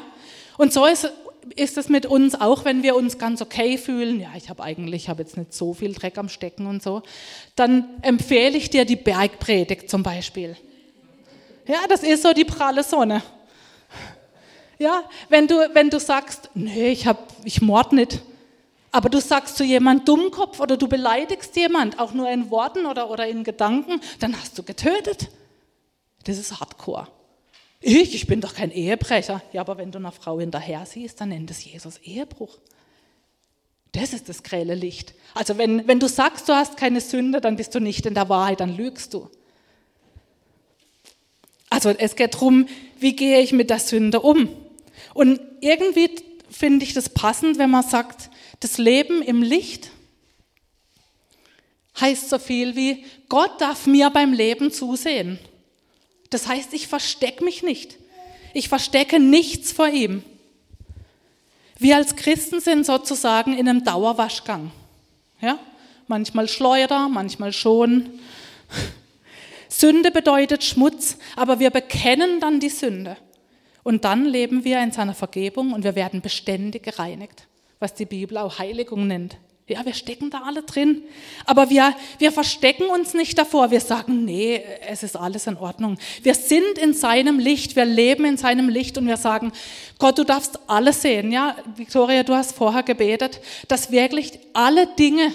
Und 0.58 0.72
so 0.72 0.84
ist, 0.84 1.08
ist 1.54 1.78
es 1.78 1.88
mit 1.88 2.04
uns 2.04 2.34
auch, 2.34 2.64
wenn 2.64 2.82
wir 2.82 2.96
uns 2.96 3.16
ganz 3.16 3.40
okay 3.40 3.78
fühlen. 3.78 4.18
Ja, 4.18 4.30
ich 4.36 4.50
habe 4.50 4.64
eigentlich, 4.64 5.04
ich 5.04 5.08
habe 5.08 5.22
jetzt 5.22 5.36
nicht 5.36 5.54
so 5.54 5.72
viel 5.72 5.92
Dreck 5.92 6.18
am 6.18 6.28
Stecken 6.28 6.66
und 6.66 6.82
so. 6.82 7.04
Dann 7.54 7.84
empfehle 8.02 8.58
ich 8.58 8.70
dir 8.70 8.84
die 8.84 8.96
Bergpredigt 8.96 9.88
zum 9.88 10.02
Beispiel. 10.02 10.56
Ja, 11.68 11.78
das 11.88 12.02
ist 12.02 12.24
so 12.24 12.32
die 12.32 12.44
pralle 12.44 12.82
Sonne. 12.82 13.22
Ja, 14.78 15.04
wenn 15.28 15.46
du, 15.48 15.54
wenn 15.72 15.90
du 15.90 15.98
sagst, 15.98 16.50
nee, 16.54 16.90
ich, 16.90 17.06
hab, 17.06 17.32
ich 17.44 17.62
mord 17.62 17.92
nicht, 17.92 18.22
aber 18.92 19.08
du 19.08 19.20
sagst 19.20 19.56
zu 19.56 19.64
jemandem 19.64 20.04
Dummkopf 20.04 20.60
oder 20.60 20.76
du 20.76 20.88
beleidigst 20.88 21.56
jemand, 21.56 21.98
auch 21.98 22.12
nur 22.12 22.30
in 22.30 22.50
Worten 22.50 22.86
oder, 22.86 23.10
oder 23.10 23.26
in 23.26 23.44
Gedanken, 23.44 24.00
dann 24.20 24.38
hast 24.40 24.56
du 24.58 24.62
getötet. 24.62 25.28
Das 26.24 26.38
ist 26.38 26.60
Hardcore. 26.60 27.08
Ich, 27.80 28.14
ich 28.14 28.26
bin 28.26 28.40
doch 28.40 28.54
kein 28.54 28.70
Ehebrecher. 28.70 29.42
Ja, 29.52 29.60
aber 29.60 29.78
wenn 29.78 29.92
du 29.92 29.98
einer 29.98 30.12
Frau 30.12 30.40
hinterher 30.40 30.86
siehst, 30.86 31.20
dann 31.20 31.28
nennt 31.28 31.50
es 31.50 31.64
Jesus 31.64 31.98
Ehebruch. 31.98 32.58
Das 33.92 34.12
ist 34.12 34.28
das 34.28 34.42
grelle 34.42 34.74
Licht. 34.74 35.14
Also 35.34 35.56
wenn, 35.56 35.86
wenn 35.86 36.00
du 36.00 36.08
sagst, 36.08 36.48
du 36.48 36.54
hast 36.54 36.76
keine 36.76 37.00
Sünde, 37.00 37.40
dann 37.40 37.56
bist 37.56 37.74
du 37.74 37.80
nicht 37.80 38.04
in 38.06 38.14
der 38.14 38.28
Wahrheit, 38.28 38.60
dann 38.60 38.76
lügst 38.76 39.14
du. 39.14 39.30
Also 41.70 41.90
es 41.90 42.16
geht 42.16 42.34
darum, 42.34 42.66
wie 42.98 43.14
gehe 43.14 43.40
ich 43.40 43.52
mit 43.52 43.70
der 43.70 43.78
Sünde 43.78 44.20
um? 44.20 44.48
Und 45.14 45.40
irgendwie 45.60 46.10
finde 46.50 46.84
ich 46.84 46.94
das 46.94 47.08
passend, 47.08 47.58
wenn 47.58 47.70
man 47.70 47.82
sagt, 47.82 48.30
das 48.60 48.78
Leben 48.78 49.22
im 49.22 49.42
Licht 49.42 49.90
heißt 52.00 52.28
so 52.28 52.38
viel 52.38 52.76
wie, 52.76 53.04
Gott 53.28 53.60
darf 53.60 53.86
mir 53.86 54.10
beim 54.10 54.32
Leben 54.32 54.70
zusehen. 54.70 55.38
Das 56.30 56.46
heißt, 56.46 56.74
ich 56.74 56.88
verstecke 56.88 57.44
mich 57.44 57.62
nicht. 57.62 57.96
Ich 58.52 58.68
verstecke 58.68 59.18
nichts 59.20 59.72
vor 59.72 59.88
ihm. 59.88 60.22
Wir 61.78 61.96
als 61.96 62.16
Christen 62.16 62.60
sind 62.60 62.86
sozusagen 62.86 63.56
in 63.56 63.68
einem 63.68 63.84
Dauerwaschgang. 63.84 64.70
Ja? 65.40 65.58
Manchmal 66.06 66.48
Schleuder, 66.48 67.08
manchmal 67.08 67.52
schon. 67.52 68.18
Sünde 69.68 70.10
bedeutet 70.10 70.64
Schmutz, 70.64 71.18
aber 71.34 71.58
wir 71.58 71.70
bekennen 71.70 72.40
dann 72.40 72.60
die 72.60 72.70
Sünde. 72.70 73.16
Und 73.86 74.04
dann 74.04 74.24
leben 74.24 74.64
wir 74.64 74.82
in 74.82 74.90
seiner 74.90 75.14
Vergebung 75.14 75.72
und 75.72 75.84
wir 75.84 75.94
werden 75.94 76.20
beständig 76.20 76.82
gereinigt, 76.82 77.46
was 77.78 77.94
die 77.94 78.04
Bibel 78.04 78.36
auch 78.36 78.58
Heiligung 78.58 79.06
nennt. 79.06 79.36
Ja, 79.68 79.86
wir 79.86 79.94
stecken 79.94 80.28
da 80.28 80.42
alle 80.44 80.64
drin. 80.64 81.02
Aber 81.44 81.70
wir, 81.70 81.94
wir 82.18 82.32
verstecken 82.32 82.86
uns 82.86 83.14
nicht 83.14 83.38
davor. 83.38 83.70
Wir 83.70 83.78
sagen, 83.78 84.24
nee, 84.24 84.60
es 84.88 85.04
ist 85.04 85.14
alles 85.14 85.46
in 85.46 85.56
Ordnung. 85.56 85.98
Wir 86.24 86.34
sind 86.34 86.78
in 86.82 86.94
seinem 86.94 87.38
Licht, 87.38 87.76
wir 87.76 87.84
leben 87.84 88.24
in 88.24 88.36
seinem 88.36 88.68
Licht 88.68 88.98
und 88.98 89.06
wir 89.06 89.18
sagen, 89.18 89.52
Gott, 90.00 90.18
du 90.18 90.24
darfst 90.24 90.58
alles 90.66 91.02
sehen. 91.02 91.30
Ja, 91.30 91.54
Victoria, 91.76 92.24
du 92.24 92.34
hast 92.34 92.56
vorher 92.56 92.82
gebetet, 92.82 93.40
dass 93.68 93.92
wirklich 93.92 94.40
alle 94.52 94.88
Dinge, 94.98 95.32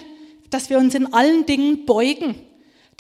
dass 0.50 0.70
wir 0.70 0.78
uns 0.78 0.94
in 0.94 1.14
allen 1.14 1.46
Dingen 1.46 1.86
beugen. 1.86 2.36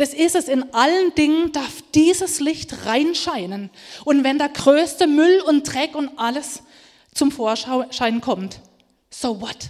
Das 0.01 0.15
ist 0.15 0.33
es, 0.33 0.47
in 0.47 0.73
allen 0.73 1.13
Dingen 1.13 1.51
darf 1.51 1.83
dieses 1.93 2.39
Licht 2.39 2.87
reinscheinen. 2.87 3.69
Und 4.03 4.23
wenn 4.23 4.39
der 4.39 4.49
größte 4.49 5.05
Müll 5.05 5.43
und 5.47 5.71
Dreck 5.71 5.93
und 5.93 6.17
alles 6.17 6.63
zum 7.13 7.31
Vorschein 7.31 8.19
kommt, 8.19 8.61
so 9.11 9.39
what? 9.39 9.69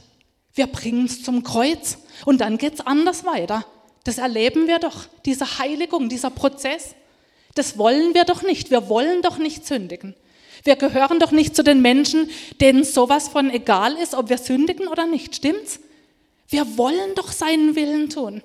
Wir 0.53 0.67
bringen 0.67 1.03
es 1.03 1.21
zum 1.21 1.43
Kreuz 1.43 1.97
und 2.23 2.39
dann 2.39 2.57
geht 2.57 2.75
es 2.75 2.79
anders 2.79 3.25
weiter. 3.25 3.65
Das 4.05 4.19
erleben 4.19 4.67
wir 4.67 4.79
doch, 4.79 5.03
diese 5.25 5.59
Heiligung, 5.59 6.07
dieser 6.07 6.29
Prozess. 6.29 6.95
Das 7.55 7.77
wollen 7.77 8.13
wir 8.13 8.23
doch 8.23 8.41
nicht. 8.41 8.71
Wir 8.71 8.87
wollen 8.87 9.21
doch 9.21 9.37
nicht 9.37 9.67
sündigen. 9.67 10.15
Wir 10.63 10.77
gehören 10.77 11.19
doch 11.19 11.31
nicht 11.33 11.57
zu 11.57 11.61
den 11.61 11.81
Menschen, 11.81 12.29
denen 12.61 12.85
sowas 12.85 13.27
von 13.27 13.49
egal 13.49 13.97
ist, 13.97 14.13
ob 14.13 14.29
wir 14.29 14.37
sündigen 14.37 14.87
oder 14.87 15.07
nicht. 15.07 15.35
Stimmt's? 15.35 15.81
Wir 16.47 16.77
wollen 16.77 17.15
doch 17.15 17.33
seinen 17.33 17.75
Willen 17.75 18.09
tun. 18.09 18.41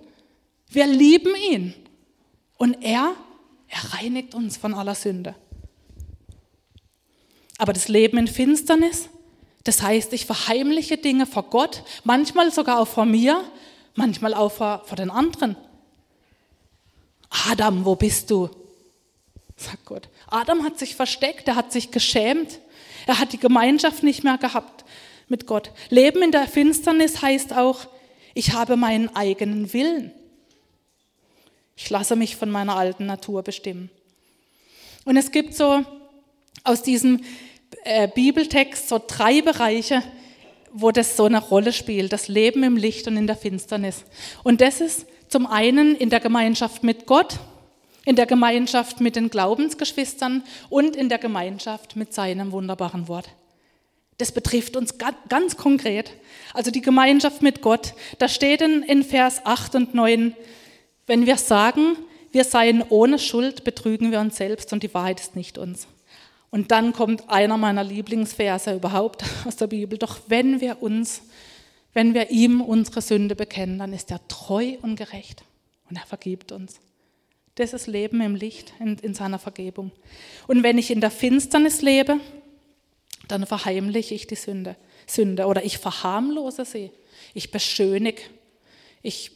Wir 0.77 0.87
lieben 0.87 1.35
ihn. 1.35 1.73
Und 2.59 2.83
er, 2.83 3.15
er 3.67 3.95
reinigt 3.95 4.35
uns 4.35 4.59
von 4.59 4.75
aller 4.75 4.95
Sünde. 4.95 5.35
Aber 7.57 7.73
das 7.73 7.89
Leben 7.89 8.19
in 8.19 8.29
Finsternis, 8.29 9.09
das 9.65 9.81
heißt, 9.81 10.13
ich 10.13 10.27
verheimliche 10.27 10.99
Dinge 10.99 11.25
vor 11.25 11.45
Gott, 11.45 11.83
manchmal 12.05 12.53
sogar 12.53 12.79
auch 12.79 12.89
vor 12.89 13.07
mir, 13.07 13.43
manchmal 13.95 14.35
auch 14.35 14.53
vor, 14.53 14.83
vor 14.85 14.97
den 14.97 15.11
anderen. 15.11 15.57
Adam, 17.51 17.87
wo 17.87 17.95
bist 17.95 18.31
du? 18.31 18.51
Sagt 19.57 19.87
Gott. 19.87 20.11
Adam 20.27 20.63
hat 20.63 20.79
sich 20.79 20.95
versteckt, 20.95 21.49
er 21.49 21.57
hat 21.57 21.73
sich 21.73 21.91
geschämt, 21.91 22.61
er 23.07 23.19
hat 23.19 23.33
die 23.33 23.41
Gemeinschaft 23.41 24.03
nicht 24.03 24.25
mehr 24.25 24.37
gehabt 24.37 24.85
mit 25.29 25.47
Gott. 25.47 25.71
Leben 25.89 26.23
in 26.23 26.33
der 26.33 26.47
Finsternis 26.47 27.23
heißt 27.23 27.55
auch, 27.55 27.87
ich 28.35 28.53
habe 28.53 28.77
meinen 28.77 29.17
eigenen 29.17 29.73
Willen. 29.73 30.13
Ich 31.77 31.91
lasse 31.91 32.17
mich 32.17 32.37
von 32.37 32.51
meiner 32.51 32.77
alten 32.77 33.07
Natur 33.07 33.43
bestimmen. 33.43 33.91
Und 35.05 35.17
es 35.17 35.31
gibt 35.31 35.55
so 35.55 35.85
aus 36.65 36.83
diesem 36.83 37.21
äh, 37.85 38.09
Bibeltext 38.09 38.89
so 38.89 39.01
drei 39.07 39.43
Bereiche, 39.43 40.03
wo 40.73 40.91
das 40.91 41.17
so 41.17 41.25
eine 41.25 41.41
Rolle 41.41 41.73
spielt, 41.73 42.13
das 42.13 42.29
Leben 42.29 42.63
im 42.63 42.77
Licht 42.77 43.07
und 43.07 43.17
in 43.17 43.27
der 43.27 43.37
Finsternis. 43.37 44.05
Und 44.43 44.61
das 44.61 44.81
ist 44.81 45.07
zum 45.29 45.47
einen 45.47 45.95
in 45.95 46.11
der 46.11 46.21
Gemeinschaft 46.21 46.83
mit 46.83 47.07
Gott, 47.07 47.39
in 48.05 48.17
der 48.17 48.27
Gemeinschaft 48.27 49.01
mit 49.01 49.17
den 49.17 49.31
Glaubensgeschwistern 49.31 50.45
und 50.69 50.97
in 50.97 51.09
der 51.09 51.19
Gemeinschaft 51.19 51.97
mit 51.97 52.13
seinem 52.15 52.53
wunderbaren 52.53 53.09
Wort. 53.09 53.29
Das 54.19 54.33
betrifft 54.33 54.77
uns 54.77 54.95
ganz 55.29 55.57
konkret. 55.57 56.13
Also 56.55 56.71
die 56.71 56.81
Gemeinschaft 56.81 57.43
mit 57.43 57.61
Gott. 57.61 57.93
Da 58.19 58.29
steht 58.29 58.63
in, 58.63 59.03
Vers 59.03 59.43
8 59.45 59.75
und 59.75 59.95
9, 59.95 60.35
wenn 61.07 61.27
wir 61.27 61.37
sagen, 61.37 61.97
wir 62.33 62.45
seien 62.45 62.83
ohne 62.89 63.19
Schuld, 63.19 63.65
betrügen 63.65 64.11
wir 64.11 64.21
uns 64.21 64.37
selbst 64.37 64.73
und 64.73 64.83
die 64.83 64.93
Wahrheit 64.93 65.21
ist 65.21 65.37
nicht 65.37 65.59
uns. 65.59 65.87
Und 66.51 66.71
dann 66.71 66.93
kommt 66.93 67.29
einer 67.29 67.57
meiner 67.57 67.85
Lieblingsverse 67.85 68.75
überhaupt 68.75 69.25
aus 69.45 69.57
der 69.57 69.67
Bibel. 69.67 69.99
Doch 69.99 70.19
wenn 70.29 70.61
wir 70.61 70.83
uns, 70.83 71.23
wenn 71.93 72.15
wir 72.15 72.31
ihm 72.31 72.61
unsere 72.61 73.01
Sünde 73.03 73.35
bekennen, 73.35 73.79
dann 73.79 73.93
ist 73.93 74.11
er 74.11 74.27
treu 74.29 74.77
und 74.83 74.97
gerecht 74.97 75.45
und 75.89 75.97
er 75.97 76.07
vergibt 76.07 76.53
uns. 76.53 76.81
Das 77.57 77.73
ist 77.73 77.87
Leben 77.87 78.21
im 78.21 78.35
Licht, 78.35 78.75
in, 78.81 78.99
in 78.99 79.15
seiner 79.15 79.39
Vergebung. 79.39 79.91
Und 80.47 80.63
wenn 80.63 80.77
ich 80.77 80.91
in 80.91 81.01
der 81.01 81.11
Finsternis 81.11 81.81
lebe, 81.81 82.21
dann 83.29 83.47
verheimliche 83.47 84.15
ich 84.15 84.27
die 84.27 84.35
Sünde, 84.35 84.77
Sünde 85.07 85.47
oder 85.47 85.65
ich 85.65 85.79
verharmlose 85.79 86.65
sie. 86.65 86.91
Ich 87.33 87.51
beschönige. 87.51 88.23
Ich, 89.03 89.31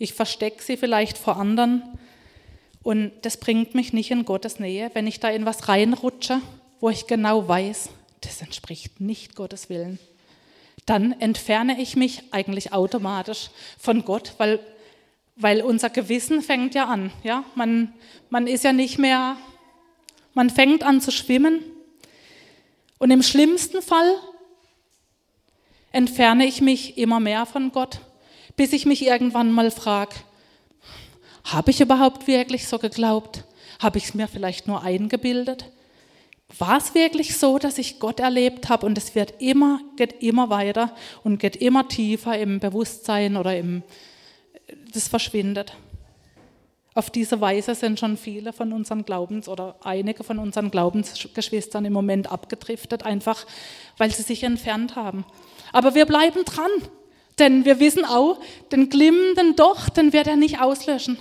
ich 0.00 0.14
verstecke 0.14 0.62
sie 0.62 0.78
vielleicht 0.78 1.18
vor 1.18 1.36
anderen 1.36 1.82
und 2.82 3.12
das 3.22 3.36
bringt 3.36 3.74
mich 3.74 3.92
nicht 3.92 4.10
in 4.10 4.24
Gottes 4.24 4.58
Nähe, 4.58 4.90
wenn 4.94 5.06
ich 5.06 5.20
da 5.20 5.28
in 5.28 5.44
was 5.44 5.68
reinrutsche, 5.68 6.40
wo 6.80 6.88
ich 6.88 7.06
genau 7.06 7.46
weiß, 7.46 7.90
das 8.22 8.40
entspricht 8.40 9.00
nicht 9.00 9.34
Gottes 9.36 9.68
Willen. 9.68 9.98
Dann 10.86 11.12
entferne 11.20 11.80
ich 11.80 11.96
mich 11.96 12.22
eigentlich 12.30 12.72
automatisch 12.72 13.50
von 13.78 14.02
Gott, 14.06 14.32
weil, 14.38 14.58
weil 15.36 15.60
unser 15.60 15.90
Gewissen 15.90 16.40
fängt 16.40 16.74
ja 16.74 16.86
an. 16.86 17.12
Ja? 17.22 17.44
Man, 17.54 17.92
man 18.30 18.46
ist 18.46 18.64
ja 18.64 18.72
nicht 18.72 18.98
mehr, 18.98 19.36
man 20.32 20.48
fängt 20.48 20.82
an 20.82 21.02
zu 21.02 21.12
schwimmen. 21.12 21.62
Und 22.98 23.10
im 23.10 23.22
schlimmsten 23.22 23.82
Fall 23.82 24.14
entferne 25.92 26.46
ich 26.46 26.62
mich 26.62 26.96
immer 26.96 27.20
mehr 27.20 27.44
von 27.44 27.70
Gott, 27.70 28.00
bis 28.60 28.74
ich 28.74 28.84
mich 28.84 29.06
irgendwann 29.06 29.52
mal 29.52 29.70
frage, 29.70 30.16
habe 31.44 31.70
ich 31.70 31.80
überhaupt 31.80 32.26
wirklich 32.26 32.68
so 32.68 32.78
geglaubt? 32.78 33.44
Habe 33.78 33.96
ich 33.96 34.04
es 34.04 34.12
mir 34.12 34.28
vielleicht 34.28 34.68
nur 34.68 34.82
eingebildet? 34.82 35.72
War 36.58 36.76
es 36.76 36.94
wirklich 36.94 37.38
so, 37.38 37.58
dass 37.58 37.78
ich 37.78 38.00
Gott 38.00 38.20
erlebt 38.20 38.68
habe 38.68 38.84
und 38.84 38.98
es 38.98 39.14
wird 39.14 39.40
immer, 39.40 39.80
geht 39.96 40.22
immer 40.22 40.50
weiter 40.50 40.94
und 41.24 41.38
geht 41.38 41.56
immer 41.56 41.88
tiefer 41.88 42.38
im 42.38 42.60
Bewusstsein 42.60 43.38
oder 43.38 43.56
im, 43.56 43.82
das 44.92 45.08
verschwindet. 45.08 45.72
Auf 46.92 47.08
diese 47.08 47.40
Weise 47.40 47.74
sind 47.74 47.98
schon 47.98 48.18
viele 48.18 48.52
von 48.52 48.74
unseren 48.74 49.06
Glaubens- 49.06 49.48
oder 49.48 49.76
einige 49.82 50.22
von 50.22 50.38
unseren 50.38 50.70
Glaubensgeschwistern 50.70 51.86
im 51.86 51.94
Moment 51.94 52.30
abgedriftet, 52.30 53.06
einfach 53.06 53.46
weil 53.96 54.10
sie 54.10 54.22
sich 54.22 54.42
entfernt 54.42 54.96
haben. 54.96 55.24
Aber 55.72 55.94
wir 55.94 56.04
bleiben 56.04 56.44
dran, 56.44 56.70
denn 57.40 57.64
wir 57.64 57.80
wissen 57.80 58.04
auch, 58.04 58.38
den 58.70 58.88
glimmenden 58.88 59.56
Doch, 59.56 59.88
den 59.88 60.12
wird 60.12 60.26
er 60.26 60.36
nicht 60.36 60.60
auslöschen. 60.60 61.18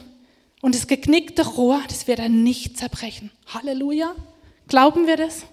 Und 0.62 0.76
das 0.76 0.88
geknickte 0.88 1.46
Rohr, 1.48 1.82
das 1.88 2.08
wird 2.08 2.20
er 2.20 2.30
nicht 2.30 2.78
zerbrechen. 2.78 3.32
Halleluja. 3.48 4.14
Glauben 4.68 5.08
wir 5.08 5.18
das? 5.18 5.46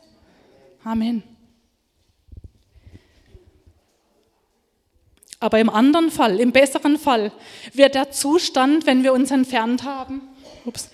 Amen. 0.85 1.23
Aber 5.39 5.59
im 5.61 5.71
anderen 5.71 6.11
Fall, 6.11 6.41
im 6.41 6.53
besseren 6.53 6.99
Fall, 6.99 7.31
wird 7.73 7.95
der 7.95 8.11
Zustand, 8.11 8.87
wenn 8.87 9.03
wir 9.05 9.13
uns 9.13 9.31
entfernt 9.31 9.85
haben, 9.85 10.23
ups, 10.65 10.91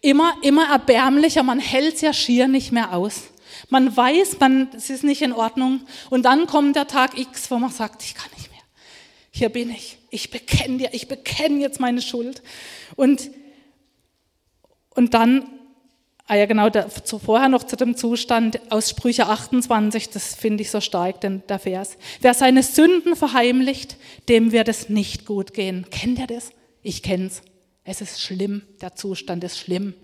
immer, 0.00 0.34
immer 0.42 0.68
erbärmlicher. 0.70 1.42
Man 1.42 1.60
hält 1.60 1.94
es 1.94 2.00
ja 2.00 2.12
schier 2.12 2.48
nicht 2.48 2.72
mehr 2.72 2.92
aus. 2.92 3.22
Man 3.70 3.96
weiß, 3.96 4.38
man, 4.40 4.68
es 4.76 4.90
ist 4.90 5.04
nicht 5.04 5.22
in 5.22 5.32
Ordnung. 5.32 5.80
Und 6.10 6.24
dann 6.24 6.46
kommt 6.46 6.76
der 6.76 6.86
Tag 6.86 7.18
X, 7.18 7.50
wo 7.50 7.58
man 7.58 7.70
sagt, 7.70 8.02
ich 8.02 8.14
kann 8.14 8.30
nicht 8.36 8.50
mehr. 8.50 8.53
Hier 9.36 9.48
bin 9.48 9.70
ich. 9.70 9.98
Ich 10.10 10.30
bekenne 10.30 10.78
dir, 10.78 10.90
ich 10.92 11.08
bekenne 11.08 11.60
jetzt 11.60 11.80
meine 11.80 12.00
Schuld. 12.00 12.42
Und 12.94 13.30
und 14.94 15.12
dann, 15.12 15.48
ah 16.26 16.36
ja 16.36 16.46
genau, 16.46 16.68
vorher 17.24 17.48
noch 17.48 17.64
zu 17.64 17.74
dem 17.74 17.96
Zustand 17.96 18.60
aus 18.70 18.90
Sprüche 18.90 19.26
28, 19.26 20.10
das 20.10 20.36
finde 20.36 20.62
ich 20.62 20.70
so 20.70 20.80
stark, 20.80 21.20
denn 21.20 21.42
der 21.48 21.58
Vers. 21.58 21.96
Wer 22.20 22.32
seine 22.34 22.62
Sünden 22.62 23.16
verheimlicht, 23.16 23.96
dem 24.28 24.52
wird 24.52 24.68
es 24.68 24.88
nicht 24.88 25.26
gut 25.26 25.52
gehen. 25.52 25.86
Kennt 25.90 26.20
ihr 26.20 26.28
das? 26.28 26.52
Ich 26.82 27.02
kenn's. 27.02 27.42
Es 27.82 28.00
ist 28.00 28.20
schlimm, 28.20 28.62
der 28.80 28.94
Zustand 28.94 29.42
ist 29.42 29.58
schlimm. 29.58 29.94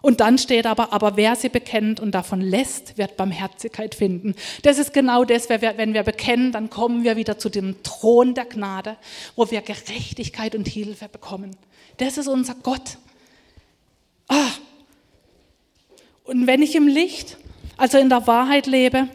Und 0.00 0.20
dann 0.20 0.38
steht 0.38 0.66
aber, 0.66 0.92
aber 0.92 1.16
wer 1.16 1.34
sie 1.34 1.48
bekennt 1.48 1.98
und 1.98 2.12
davon 2.12 2.40
lässt, 2.40 2.98
wird 2.98 3.16
Barmherzigkeit 3.16 3.94
finden. 3.94 4.36
Das 4.62 4.78
ist 4.78 4.92
genau 4.92 5.24
das, 5.24 5.48
wenn 5.48 5.92
wir 5.92 6.04
bekennen, 6.04 6.52
dann 6.52 6.70
kommen 6.70 7.02
wir 7.02 7.16
wieder 7.16 7.38
zu 7.38 7.48
dem 7.48 7.82
Thron 7.82 8.34
der 8.34 8.44
Gnade, 8.44 8.96
wo 9.34 9.50
wir 9.50 9.60
Gerechtigkeit 9.60 10.54
und 10.54 10.68
Hilfe 10.68 11.08
bekommen. 11.08 11.56
Das 11.96 12.16
ist 12.16 12.28
unser 12.28 12.54
Gott. 12.54 12.98
Ah. 14.28 14.50
Und 16.24 16.46
wenn 16.46 16.62
ich 16.62 16.76
im 16.76 16.86
Licht, 16.86 17.36
also 17.76 17.98
in 17.98 18.08
der 18.08 18.26
Wahrheit 18.26 18.66
lebe, 18.66 19.08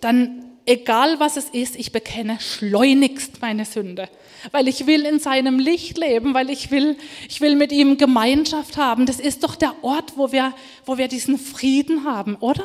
dann 0.00 0.44
egal 0.66 1.18
was 1.18 1.36
es 1.36 1.48
ist, 1.50 1.76
ich 1.76 1.92
bekenne 1.92 2.38
schleunigst 2.40 3.40
meine 3.40 3.64
Sünde, 3.64 4.08
weil 4.52 4.68
ich 4.68 4.86
will 4.86 5.04
in 5.04 5.18
seinem 5.18 5.58
Licht 5.58 5.98
leben, 5.98 6.34
weil 6.34 6.50
ich 6.50 6.70
will, 6.70 6.96
ich 7.28 7.40
will 7.40 7.56
mit 7.56 7.72
ihm 7.72 7.98
Gemeinschaft 7.98 8.76
haben. 8.76 9.06
Das 9.06 9.20
ist 9.20 9.42
doch 9.44 9.54
der 9.54 9.74
Ort, 9.82 10.14
wo 10.16 10.32
wir, 10.32 10.54
wo 10.84 10.98
wir 10.98 11.08
diesen 11.08 11.38
Frieden 11.38 12.04
haben, 12.04 12.36
oder? 12.36 12.64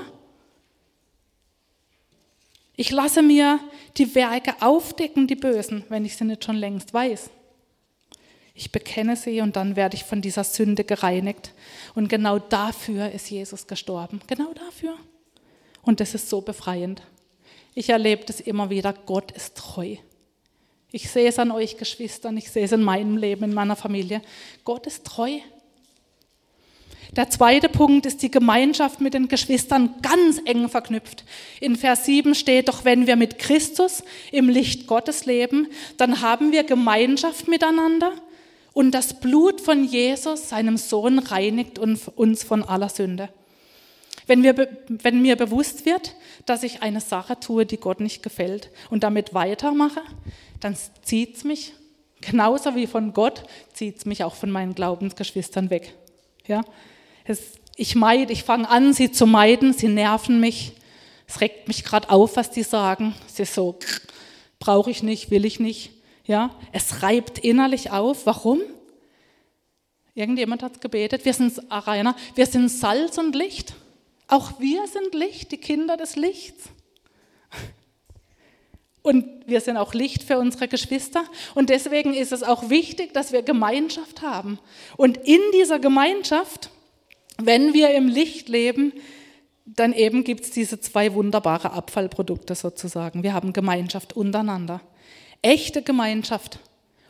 Ich 2.75 2.91
lasse 2.91 3.21
mir 3.21 3.59
die 3.97 4.15
Werke 4.15 4.55
aufdecken, 4.61 5.27
die 5.27 5.35
Bösen, 5.35 5.83
wenn 5.89 6.05
ich 6.05 6.17
sie 6.17 6.25
nicht 6.25 6.43
schon 6.43 6.57
längst 6.57 6.93
weiß. 6.93 7.29
Ich 8.53 8.71
bekenne 8.71 9.17
sie 9.17 9.41
und 9.41 9.57
dann 9.57 9.75
werde 9.75 9.95
ich 9.95 10.05
von 10.05 10.21
dieser 10.21 10.45
Sünde 10.45 10.85
gereinigt. 10.85 11.53
Und 11.93 12.07
genau 12.07 12.39
dafür 12.39 13.11
ist 13.11 13.29
Jesus 13.29 13.67
gestorben. 13.67 14.21
Genau 14.27 14.53
dafür. 14.53 14.95
Und 15.81 15.99
das 15.99 16.15
ist 16.15 16.29
so 16.29 16.41
befreiend. 16.41 17.01
Ich 17.73 17.89
erlebe 17.89 18.23
das 18.25 18.39
immer 18.39 18.69
wieder. 18.69 18.93
Gott 18.93 19.31
ist 19.31 19.57
treu. 19.57 19.97
Ich 20.95 21.09
sehe 21.09 21.27
es 21.27 21.39
an 21.39 21.51
euch 21.51 21.75
Geschwistern, 21.75 22.37
ich 22.37 22.49
sehe 22.49 22.63
es 22.63 22.71
in 22.71 22.81
meinem 22.81 23.17
Leben, 23.17 23.43
in 23.43 23.53
meiner 23.53 23.75
Familie. 23.75 24.21
Gott 24.63 24.87
ist 24.87 25.03
treu. 25.05 25.39
Der 27.17 27.29
zweite 27.29 27.67
Punkt 27.67 28.05
ist 28.05 28.21
die 28.21 28.31
Gemeinschaft 28.31 29.01
mit 29.01 29.13
den 29.13 29.27
Geschwistern 29.27 29.95
ganz 30.01 30.39
eng 30.45 30.69
verknüpft. 30.69 31.25
In 31.59 31.75
Vers 31.75 32.05
7 32.05 32.33
steht, 32.33 32.69
doch 32.69 32.85
wenn 32.85 33.07
wir 33.07 33.17
mit 33.17 33.39
Christus 33.39 34.05
im 34.31 34.47
Licht 34.47 34.87
Gottes 34.87 35.25
leben, 35.25 35.67
dann 35.97 36.21
haben 36.21 36.53
wir 36.53 36.63
Gemeinschaft 36.63 37.49
miteinander 37.49 38.13
und 38.71 38.91
das 38.91 39.19
Blut 39.19 39.59
von 39.59 39.83
Jesus, 39.83 40.47
seinem 40.47 40.77
Sohn, 40.77 41.19
reinigt 41.19 41.77
uns 41.77 42.43
von 42.45 42.63
aller 42.63 42.87
Sünde. 42.87 43.27
Wenn, 44.27 44.43
wir, 44.43 44.55
wenn 44.87 45.21
mir 45.21 45.35
bewusst 45.35 45.85
wird, 45.85 46.15
dass 46.45 46.63
ich 46.63 46.81
eine 46.81 47.01
Sache 47.01 47.39
tue, 47.39 47.65
die 47.65 47.77
Gott 47.77 47.99
nicht 47.99 48.23
gefällt 48.23 48.71
und 48.89 49.03
damit 49.03 49.33
weitermache, 49.33 50.01
dann 50.59 50.75
zieht 51.03 51.37
es 51.37 51.43
mich, 51.43 51.73
genauso 52.21 52.75
wie 52.75 52.87
von 52.87 53.13
Gott, 53.13 53.43
zieht 53.73 53.97
es 53.99 54.05
mich 54.05 54.23
auch 54.23 54.35
von 54.35 54.49
meinen 54.49 54.73
Glaubensgeschwistern 54.73 55.69
weg. 55.69 55.93
Ja? 56.47 56.63
Es, 57.23 57.59
ich 57.75 57.95
meide, 57.95 58.33
ich 58.33 58.43
fange 58.43 58.69
an, 58.69 58.93
sie 58.93 59.11
zu 59.11 59.25
meiden, 59.25 59.73
sie 59.73 59.87
nerven 59.87 60.39
mich. 60.39 60.73
Es 61.27 61.41
regt 61.41 61.67
mich 61.67 61.83
gerade 61.83 62.09
auf, 62.09 62.35
was 62.35 62.51
die 62.51 62.63
sagen. 62.63 63.15
Es 63.27 63.39
ist 63.39 63.53
so, 63.53 63.77
brauche 64.59 64.91
ich 64.91 65.03
nicht, 65.03 65.31
will 65.31 65.45
ich 65.45 65.59
nicht. 65.59 65.91
Ja, 66.25 66.55
es 66.71 67.03
reibt 67.03 67.37
innerlich 67.39 67.91
auf. 67.91 68.25
Warum? 68.25 68.61
Irgendjemand 70.15 70.63
hat 70.63 70.81
gebetet. 70.81 71.25
Wir 71.25 71.33
sind 71.33 71.61
Rainer, 71.69 72.15
wir 72.35 72.45
sind 72.45 72.69
Salz 72.69 73.17
und 73.17 73.35
Licht. 73.35 73.75
Auch 74.27 74.59
wir 74.59 74.87
sind 74.87 75.13
Licht, 75.13 75.51
die 75.51 75.57
Kinder 75.57 75.97
des 75.97 76.15
Lichts. 76.15 76.65
Und 79.01 79.25
wir 79.45 79.61
sind 79.61 79.77
auch 79.77 79.93
Licht 79.93 80.23
für 80.23 80.39
unsere 80.39 80.67
Geschwister. 80.67 81.23
Und 81.53 81.69
deswegen 81.69 82.13
ist 82.13 82.31
es 82.31 82.41
auch 82.41 82.69
wichtig, 82.69 83.13
dass 83.13 83.31
wir 83.31 83.43
Gemeinschaft 83.43 84.23
haben. 84.23 84.57
Und 84.97 85.17
in 85.17 85.41
dieser 85.53 85.77
Gemeinschaft 85.77 86.71
wenn 87.37 87.73
wir 87.73 87.93
im 87.93 88.07
Licht 88.07 88.49
leben, 88.49 88.93
dann 89.65 89.93
eben 89.93 90.23
gibt 90.23 90.45
es 90.45 90.51
diese 90.51 90.79
zwei 90.79 91.13
wunderbare 91.13 91.71
Abfallprodukte 91.71 92.55
sozusagen. 92.55 93.23
Wir 93.23 93.33
haben 93.33 93.51
Gemeinschaft 93.51 94.13
untereinander. 94.13 94.81
Echte 95.41 95.81
Gemeinschaft. 95.81 96.59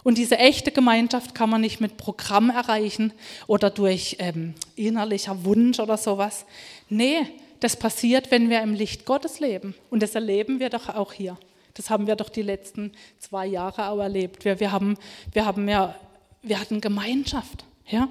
Und 0.06 0.20
diese 0.20 0.38
echte 0.38 0.72
Gemeinschaft 0.72 1.34
kann 1.34 1.50
man 1.50 1.62
nicht 1.62 1.82
mit 1.82 1.98
Programm 1.98 2.52
erreichen 2.52 3.12
oder 3.48 3.72
durch 3.72 4.18
ähm, 4.20 4.54
innerlicher 4.76 5.46
Wunsch 5.46 5.80
oder 5.80 5.98
sowas. 5.98 6.46
Nee, 6.89 7.26
das 7.60 7.76
passiert, 7.76 8.30
wenn 8.30 8.52
wir 8.52 8.62
im 8.62 8.76
Licht 8.76 9.06
Gottes 9.06 9.39
leben. 9.39 9.74
Und 9.89 10.04
das 10.04 10.13
erleben 10.13 10.60
wir 10.60 10.70
doch 10.70 10.89
auch 10.89 11.12
hier. 11.12 11.39
Das 11.74 11.89
haben 11.89 12.06
wir 12.06 12.15
doch 12.15 12.30
die 12.30 12.44
letzten 12.44 12.91
zwei 13.18 13.48
Jahre 13.48 13.89
auch 13.89 13.98
erlebt. 13.98 14.46
Wir, 14.46 14.60
wir, 14.60 14.72
haben, 14.72 14.96
wir, 15.34 15.44
haben 15.44 15.68
ja, 15.68 15.96
wir 16.44 16.60
hatten 16.60 16.82
Gemeinschaft. 16.82 17.65
Ja? 17.88 18.08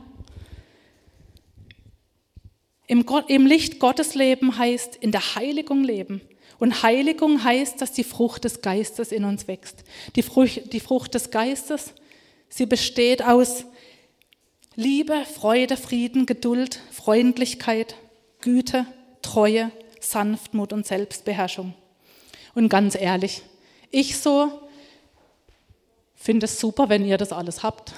Im, 2.89 3.07
Im 3.29 3.47
Licht 3.47 3.79
Gottes 3.79 4.17
leben 4.17 4.59
heißt 4.59 4.97
in 4.97 5.13
der 5.13 5.37
Heiligung 5.37 5.85
leben. 5.85 6.23
Und 6.59 6.83
Heiligung 6.83 7.43
heißt, 7.43 7.81
dass 7.81 7.93
die 7.93 8.05
Frucht 8.05 8.45
des 8.45 8.63
Geistes 8.63 9.13
in 9.13 9.25
uns 9.25 9.49
wächst. 9.49 9.85
Die 10.17 10.23
Frucht, 10.23 10.73
die 10.73 10.81
Frucht 10.81 11.15
des 11.15 11.31
Geistes, 11.31 11.93
sie 12.49 12.67
besteht 12.67 13.25
aus 13.25 13.65
Liebe, 14.77 15.25
Freude, 15.25 15.77
Frieden, 15.77 16.27
Geduld, 16.27 16.81
Freundlichkeit, 16.91 17.97
Güte, 18.41 18.87
Treue, 19.23 19.71
Sanftmut 20.01 20.73
und 20.73 20.87
Selbstbeherrschung. 20.87 21.75
Und 22.55 22.69
ganz 22.69 22.95
ehrlich, 22.95 23.43
ich 23.91 24.19
so 24.19 24.61
finde 26.15 26.47
es 26.47 26.59
super, 26.59 26.89
wenn 26.89 27.05
ihr 27.05 27.19
das 27.19 27.33
alles 27.33 27.63
habt 27.63 27.93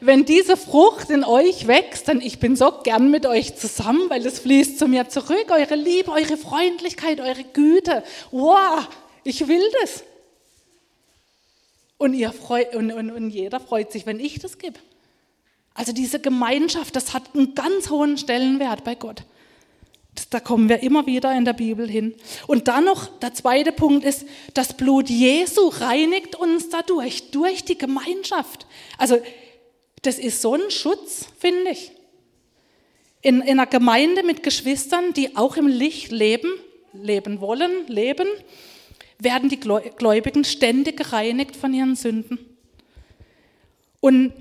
wenn 0.00 0.24
diese 0.24 0.56
Frucht 0.56 1.10
in 1.10 1.24
euch 1.24 1.66
wächst, 1.66 2.08
dann 2.08 2.20
ich 2.20 2.38
bin 2.38 2.54
so 2.54 2.70
gern 2.82 3.10
mit 3.10 3.26
euch 3.26 3.56
zusammen, 3.56 4.08
weil 4.08 4.24
es 4.24 4.40
fließt 4.40 4.78
zu 4.78 4.86
mir 4.86 5.08
zurück, 5.08 5.46
eure 5.50 5.74
Liebe, 5.74 6.12
eure 6.12 6.36
Freundlichkeit, 6.36 7.20
eure 7.20 7.44
Güte. 7.44 8.04
Wow, 8.30 8.88
ich 9.24 9.48
will 9.48 9.62
das. 9.82 10.04
Und, 11.98 12.14
ihr 12.14 12.32
freut, 12.32 12.74
und, 12.74 12.92
und, 12.92 13.10
und 13.10 13.30
jeder 13.30 13.60
freut 13.60 13.92
sich, 13.92 14.06
wenn 14.06 14.20
ich 14.20 14.38
das 14.38 14.58
gebe. 14.58 14.78
Also 15.74 15.92
diese 15.92 16.20
Gemeinschaft, 16.20 16.96
das 16.96 17.12
hat 17.12 17.34
einen 17.34 17.54
ganz 17.54 17.90
hohen 17.90 18.16
Stellenwert 18.16 18.84
bei 18.84 18.94
Gott. 18.94 19.22
Das, 20.14 20.28
da 20.28 20.40
kommen 20.40 20.68
wir 20.68 20.82
immer 20.82 21.06
wieder 21.06 21.36
in 21.36 21.44
der 21.44 21.52
Bibel 21.52 21.88
hin. 21.88 22.14
Und 22.46 22.68
dann 22.68 22.84
noch, 22.84 23.06
der 23.18 23.34
zweite 23.34 23.72
Punkt 23.72 24.04
ist, 24.04 24.26
das 24.54 24.76
Blut 24.76 25.08
Jesu 25.08 25.68
reinigt 25.68 26.36
uns 26.36 26.68
dadurch, 26.68 27.30
durch 27.30 27.64
die 27.64 27.78
Gemeinschaft. 27.78 28.66
Also 28.98 29.18
das 30.02 30.18
ist 30.18 30.40
so 30.40 30.54
ein 30.54 30.70
Schutz, 30.70 31.26
finde 31.38 31.70
ich. 31.70 31.92
In, 33.22 33.42
in 33.42 33.60
einer 33.60 33.66
Gemeinde 33.66 34.22
mit 34.22 34.42
Geschwistern, 34.42 35.12
die 35.12 35.36
auch 35.36 35.56
im 35.56 35.66
Licht 35.66 36.10
leben, 36.10 36.50
leben 36.92 37.40
wollen, 37.40 37.86
leben, 37.86 38.26
werden 39.18 39.50
die 39.50 39.60
Gläubigen 39.60 40.44
ständig 40.44 40.96
gereinigt 40.96 41.54
von 41.54 41.74
ihren 41.74 41.96
Sünden. 41.96 42.38
Und 44.00 44.32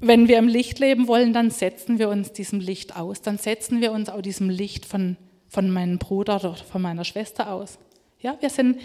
wenn 0.00 0.28
wir 0.28 0.38
im 0.38 0.48
Licht 0.48 0.78
leben 0.78 1.08
wollen, 1.08 1.32
dann 1.32 1.50
setzen 1.50 1.98
wir 1.98 2.08
uns 2.08 2.32
diesem 2.32 2.60
Licht 2.60 2.96
aus. 2.96 3.22
Dann 3.22 3.38
setzen 3.38 3.80
wir 3.80 3.92
uns 3.92 4.08
auch 4.08 4.22
diesem 4.22 4.48
Licht 4.48 4.86
von, 4.86 5.16
von 5.48 5.70
meinem 5.70 5.98
Bruder 5.98 6.36
oder 6.36 6.54
von 6.54 6.82
meiner 6.82 7.04
Schwester 7.04 7.52
aus. 7.52 7.78
Ja, 8.20 8.36
wir 8.40 8.50
sind 8.50 8.80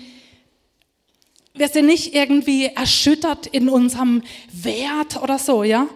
wir 1.58 1.70
sind 1.70 1.88
nicht 1.88 2.14
irgendwie 2.14 2.66
erschüttert 2.68 3.48
in 3.48 3.70
unserem 3.70 4.24
Wert 4.52 5.22
oder 5.22 5.40
so, 5.40 5.64
ja. 5.64 5.88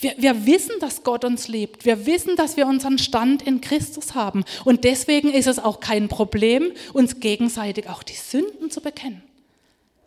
Wir, 0.00 0.14
wir 0.16 0.46
wissen, 0.46 0.74
dass 0.80 1.02
Gott 1.02 1.24
uns 1.24 1.48
liebt. 1.48 1.84
Wir 1.84 2.06
wissen, 2.06 2.36
dass 2.36 2.56
wir 2.56 2.68
unseren 2.68 2.98
Stand 2.98 3.42
in 3.42 3.60
Christus 3.60 4.14
haben. 4.14 4.44
Und 4.64 4.84
deswegen 4.84 5.30
ist 5.30 5.48
es 5.48 5.58
auch 5.58 5.80
kein 5.80 6.08
Problem, 6.08 6.70
uns 6.92 7.18
gegenseitig 7.18 7.88
auch 7.88 8.04
die 8.04 8.14
Sünden 8.14 8.70
zu 8.70 8.80
bekennen. 8.80 9.22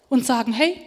Und 0.08 0.26
sagen, 0.26 0.54
hey, 0.54 0.80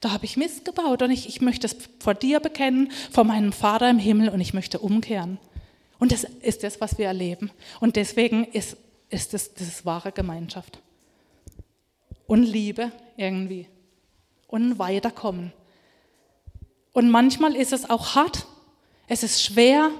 da 0.00 0.12
habe 0.12 0.26
ich 0.26 0.36
Mist 0.36 0.64
gebaut 0.64 1.02
und 1.02 1.10
ich, 1.10 1.28
ich 1.28 1.40
möchte 1.40 1.66
es 1.66 1.76
vor 1.98 2.14
dir 2.14 2.38
bekennen, 2.38 2.92
vor 3.10 3.24
meinem 3.24 3.52
Vater 3.52 3.90
im 3.90 3.98
Himmel 3.98 4.28
und 4.28 4.40
ich 4.40 4.54
möchte 4.54 4.78
umkehren. 4.78 5.38
Und 5.98 6.12
das 6.12 6.24
ist 6.42 6.62
das, 6.62 6.80
was 6.80 6.98
wir 6.98 7.06
erleben. 7.06 7.50
Und 7.80 7.96
deswegen 7.96 8.44
ist, 8.44 8.76
ist 9.10 9.34
das, 9.34 9.54
das 9.54 9.66
ist 9.66 9.86
wahre 9.86 10.12
Gemeinschaft 10.12 10.78
und 12.26 12.42
Liebe 12.42 12.92
irgendwie 13.16 13.68
und 14.48 14.78
Weiterkommen. 14.78 15.52
Und 16.92 17.10
manchmal 17.10 17.56
ist 17.56 17.72
es 17.72 17.90
auch 17.90 18.14
hart, 18.14 18.46
es 19.08 19.22
ist 19.22 19.42
schwer, 19.42 19.90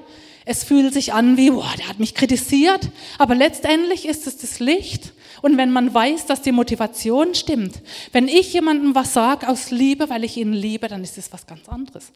es 0.47 0.63
fühlt 0.63 0.93
sich 0.93 1.13
an 1.13 1.37
wie, 1.37 1.51
boah, 1.51 1.73
der 1.79 1.89
hat 1.89 1.99
mich 1.99 2.15
kritisiert, 2.15 2.91
aber 3.19 3.35
letztendlich 3.35 4.07
ist 4.07 4.27
es 4.27 4.37
das 4.37 4.61
Licht. 4.61 5.13
Und 5.43 5.57
wenn 5.57 5.73
man 5.73 5.93
weiß, 5.93 6.27
dass 6.27 6.43
die 6.43 6.53
Motivation 6.53 7.35
stimmt, 7.35 7.83
wenn 8.13 8.29
ich 8.29 8.53
jemandem 8.53 8.95
was 8.95 9.13
sage 9.15 9.49
aus 9.49 9.71
Liebe, 9.71 10.09
weil 10.09 10.25
ich 10.25 10.37
ihn 10.37 10.53
liebe, 10.53 10.89
dann 10.89 11.03
ist 11.03 11.19
es 11.19 11.33
was 11.33 11.47
ganz 11.47 11.69
anderes. 11.69 12.13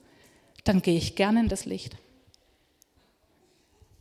Dann 0.65 0.83
gehe 0.83 0.97
ich 0.97 1.17
gerne 1.17 1.41
in 1.41 1.49
das 1.49 1.65
Licht. 1.65 1.97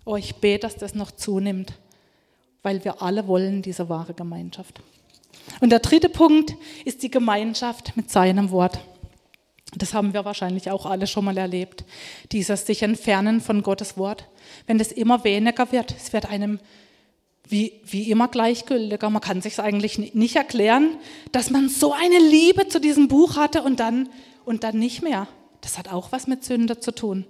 Oh, 0.05 0.15
ich 0.15 0.35
bete, 0.35 0.59
dass 0.59 0.75
das 0.75 0.93
noch 0.93 1.11
zunimmt, 1.11 1.73
weil 2.63 2.83
wir 2.85 3.01
alle 3.01 3.27
wollen 3.27 3.61
diese 3.61 3.89
wahre 3.89 4.13
Gemeinschaft. 4.13 4.81
Und 5.61 5.71
der 5.71 5.79
dritte 5.79 6.09
Punkt 6.09 6.53
ist 6.85 7.03
die 7.03 7.11
Gemeinschaft 7.11 7.95
mit 7.95 8.09
seinem 8.11 8.51
Wort. 8.51 8.79
Das 9.75 9.93
haben 9.93 10.13
wir 10.13 10.25
wahrscheinlich 10.25 10.71
auch 10.71 10.85
alle 10.85 11.07
schon 11.07 11.25
mal 11.25 11.37
erlebt. 11.37 11.83
Dieses 12.31 12.65
sich 12.65 12.83
entfernen 12.83 13.41
von 13.41 13.63
Gottes 13.63 13.97
Wort. 13.97 14.27
Wenn 14.65 14.77
das 14.77 14.91
immer 14.91 15.23
weniger 15.23 15.71
wird, 15.71 15.93
es 15.97 16.13
wird 16.13 16.29
einem 16.29 16.59
wie, 17.49 17.79
wie 17.85 18.09
immer 18.11 18.27
gleichgültiger. 18.27 19.09
Man 19.09 19.21
kann 19.21 19.41
sich 19.41 19.59
eigentlich 19.59 20.13
nicht 20.13 20.35
erklären, 20.35 20.97
dass 21.31 21.49
man 21.49 21.69
so 21.69 21.93
eine 21.93 22.19
Liebe 22.19 22.67
zu 22.67 22.79
diesem 22.79 23.07
Buch 23.07 23.37
hatte 23.37 23.61
und 23.61 23.79
dann, 23.79 24.09
und 24.45 24.63
dann 24.63 24.77
nicht 24.77 25.01
mehr. 25.01 25.27
Das 25.61 25.77
hat 25.77 25.91
auch 25.91 26.11
was 26.11 26.27
mit 26.27 26.43
Sünde 26.43 26.79
zu 26.79 26.91
tun. 26.91 27.25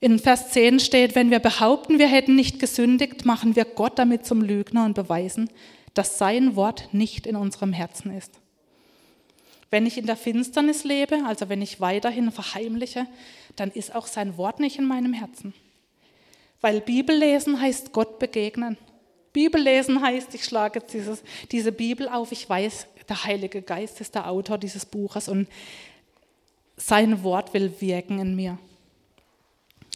In 0.00 0.18
Vers 0.18 0.50
10 0.50 0.78
steht, 0.78 1.16
wenn 1.16 1.30
wir 1.30 1.40
behaupten, 1.40 1.98
wir 1.98 2.06
hätten 2.06 2.36
nicht 2.36 2.60
gesündigt, 2.60 3.24
machen 3.24 3.56
wir 3.56 3.64
Gott 3.64 3.98
damit 3.98 4.24
zum 4.24 4.42
Lügner 4.42 4.84
und 4.84 4.94
beweisen, 4.94 5.50
dass 5.98 6.16
sein 6.16 6.54
Wort 6.54 6.90
nicht 6.92 7.26
in 7.26 7.34
unserem 7.34 7.72
Herzen 7.72 8.16
ist. 8.16 8.38
Wenn 9.68 9.84
ich 9.84 9.98
in 9.98 10.06
der 10.06 10.16
Finsternis 10.16 10.84
lebe, 10.84 11.24
also 11.26 11.48
wenn 11.48 11.60
ich 11.60 11.80
weiterhin 11.80 12.30
verheimliche, 12.30 13.08
dann 13.56 13.72
ist 13.72 13.92
auch 13.96 14.06
sein 14.06 14.36
Wort 14.36 14.60
nicht 14.60 14.78
in 14.78 14.86
meinem 14.86 15.12
Herzen. 15.12 15.54
Weil 16.60 16.80
Bibellesen 16.80 17.60
heißt 17.60 17.92
Gott 17.92 18.20
begegnen. 18.20 18.78
Bibellesen 19.32 20.00
heißt, 20.00 20.32
ich 20.36 20.44
schlage 20.44 20.78
jetzt 20.78 20.94
dieses, 20.94 21.24
diese 21.50 21.72
Bibel 21.72 22.08
auf, 22.08 22.30
ich 22.30 22.48
weiß, 22.48 22.86
der 23.08 23.24
Heilige 23.24 23.60
Geist 23.60 24.00
ist 24.00 24.14
der 24.14 24.30
Autor 24.30 24.56
dieses 24.56 24.86
Buches 24.86 25.28
und 25.28 25.48
sein 26.76 27.24
Wort 27.24 27.52
will 27.54 27.72
wirken 27.80 28.20
in 28.20 28.36
mir. 28.36 28.56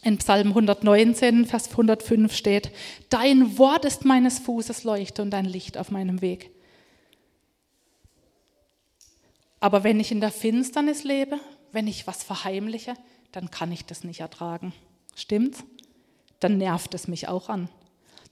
In 0.03 0.17
Psalm 0.17 0.49
119, 0.49 1.45
Vers 1.45 1.69
105 1.71 2.35
steht, 2.35 2.71
Dein 3.09 3.57
Wort 3.57 3.85
ist 3.85 4.03
meines 4.03 4.39
Fußes 4.39 4.83
Leuchte 4.83 5.21
und 5.21 5.33
ein 5.33 5.45
Licht 5.45 5.77
auf 5.77 5.91
meinem 5.91 6.21
Weg. 6.21 6.51
Aber 9.61 9.85
wenn 9.85 10.01
ich 10.01 10.11
in 10.11 10.19
der 10.19 10.31
Finsternis 10.31 11.05
lebe, 11.05 11.39
wenn 11.71 11.87
ich 11.87 12.05
was 12.05 12.21
verheimliche, 12.21 12.95
dann 13.31 13.49
kann 13.49 13.71
ich 13.71 13.85
das 13.85 14.03
nicht 14.03 14.19
ertragen. 14.19 14.73
Stimmt's? 15.15 15.63
Dann 16.41 16.57
nervt 16.57 16.93
es 16.93 17.07
mich 17.07 17.29
auch 17.29 17.47
an. 17.47 17.69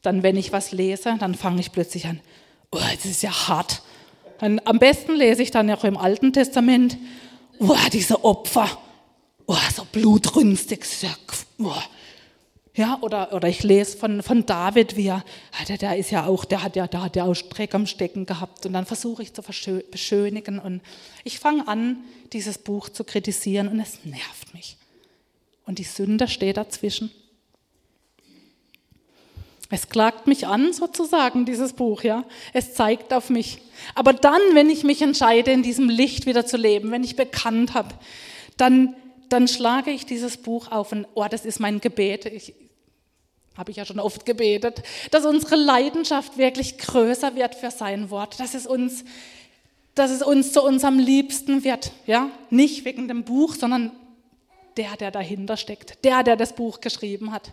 Dann, 0.01 0.23
wenn 0.23 0.35
ich 0.35 0.51
was 0.51 0.73
lese, 0.73 1.15
dann 1.19 1.35
fange 1.35 1.61
ich 1.61 1.71
plötzlich 1.71 2.05
an, 2.07 2.19
oh, 2.71 2.79
das 2.79 3.05
ist 3.05 3.23
ja 3.23 3.47
hart. 3.47 3.81
Und 4.41 4.65
am 4.67 4.77
besten 4.77 5.15
lese 5.15 5.41
ich 5.41 5.51
dann 5.51 5.71
auch 5.71 5.85
im 5.85 5.95
Alten 5.95 6.33
Testament, 6.33 6.97
oh, 7.59 7.75
diese 7.93 8.25
Opfer, 8.25 8.67
oh, 9.51 9.71
so 9.75 9.85
blutrünstig, 9.91 10.85
oh. 11.59 11.73
ja, 12.75 12.97
oder, 13.01 13.33
oder 13.33 13.47
ich 13.47 13.63
lese 13.63 13.97
von, 13.97 14.23
von 14.23 14.45
David, 14.45 14.95
wie 14.95 15.07
er, 15.07 15.23
der, 15.67 15.77
der 15.77 15.97
ist 15.97 16.11
ja 16.11 16.25
auch, 16.25 16.45
der 16.45 16.63
hat 16.63 16.75
ja, 16.75 16.87
der 16.87 17.03
hat 17.03 17.15
ja 17.15 17.25
auch 17.25 17.33
Streck 17.33 17.75
am 17.75 17.85
Stecken 17.85 18.25
gehabt 18.25 18.65
und 18.65 18.73
dann 18.73 18.85
versuche 18.85 19.23
ich 19.23 19.33
zu 19.33 19.41
beschönigen 19.91 20.59
und 20.59 20.81
ich 21.23 21.39
fange 21.39 21.67
an, 21.67 21.97
dieses 22.33 22.57
Buch 22.57 22.89
zu 22.89 23.03
kritisieren 23.03 23.67
und 23.67 23.79
es 23.79 24.05
nervt 24.05 24.53
mich. 24.53 24.77
Und 25.65 25.79
die 25.79 25.83
Sünde 25.83 26.27
steht 26.27 26.57
dazwischen. 26.57 27.11
Es 29.69 29.87
klagt 29.87 30.27
mich 30.27 30.47
an, 30.47 30.73
sozusagen, 30.73 31.45
dieses 31.45 31.73
Buch, 31.73 32.03
ja. 32.03 32.25
Es 32.51 32.73
zeigt 32.73 33.13
auf 33.13 33.29
mich. 33.29 33.59
Aber 33.95 34.11
dann, 34.11 34.41
wenn 34.53 34.69
ich 34.69 34.83
mich 34.83 35.01
entscheide, 35.01 35.51
in 35.51 35.63
diesem 35.63 35.87
Licht 35.87 36.25
wieder 36.25 36.45
zu 36.45 36.57
leben, 36.57 36.91
wenn 36.91 37.05
ich 37.05 37.15
bekannt 37.15 37.73
habe, 37.73 37.95
dann, 38.57 38.95
dann 39.31 39.47
schlage 39.47 39.91
ich 39.91 40.05
dieses 40.05 40.37
Buch 40.37 40.71
auf 40.71 40.91
und, 40.91 41.07
oh, 41.13 41.25
das 41.29 41.45
ist 41.45 41.59
mein 41.59 41.79
Gebet. 41.79 42.25
Ich, 42.25 42.53
habe 43.55 43.71
ich 43.71 43.77
ja 43.77 43.85
schon 43.85 43.99
oft 43.99 44.25
gebetet, 44.25 44.83
dass 45.11 45.25
unsere 45.25 45.55
Leidenschaft 45.55 46.37
wirklich 46.37 46.77
größer 46.77 47.35
wird 47.35 47.55
für 47.55 47.71
sein 47.71 48.09
Wort, 48.09 48.39
dass 48.39 48.53
es 48.53 48.67
uns, 48.67 49.05
dass 49.95 50.11
es 50.11 50.21
uns 50.21 50.51
zu 50.51 50.63
unserem 50.63 50.99
Liebsten 50.99 51.63
wird, 51.63 51.91
ja, 52.07 52.29
nicht 52.49 52.85
wegen 52.85 53.07
dem 53.07 53.23
Buch, 53.23 53.55
sondern 53.55 53.91
der, 54.77 54.97
der 54.97 55.11
dahinter 55.11 55.57
steckt, 55.57 56.03
der, 56.03 56.23
der 56.23 56.35
das 56.35 56.53
Buch 56.53 56.81
geschrieben 56.81 57.31
hat. 57.31 57.51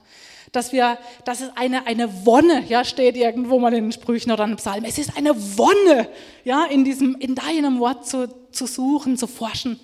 Dass 0.51 0.73
wir, 0.73 0.99
dass 1.25 1.41
es 1.41 1.51
eine, 1.57 1.87
eine 1.87 2.25
Wonne, 2.25 2.64
ja, 2.69 2.85
steht 2.85 3.17
irgendwo 3.17 3.59
mal 3.59 3.75
in 3.75 3.85
den 3.85 3.93
Sprüchen 3.93 4.33
oder 4.33 4.45
in 4.45 4.51
den 4.51 4.57
Psalmen. 4.57 4.88
Es 4.88 4.99
ist 4.99 5.17
eine 5.17 5.37
Wonne, 5.59 6.09
ja, 6.45 6.64
in 6.64 6.85
diesem, 6.85 7.17
in 7.17 7.35
deinem 7.35 7.81
Wort 7.81 8.07
zu, 8.07 8.29
zu 8.51 8.67
suchen, 8.67 9.17
zu 9.17 9.27
forschen. 9.27 9.79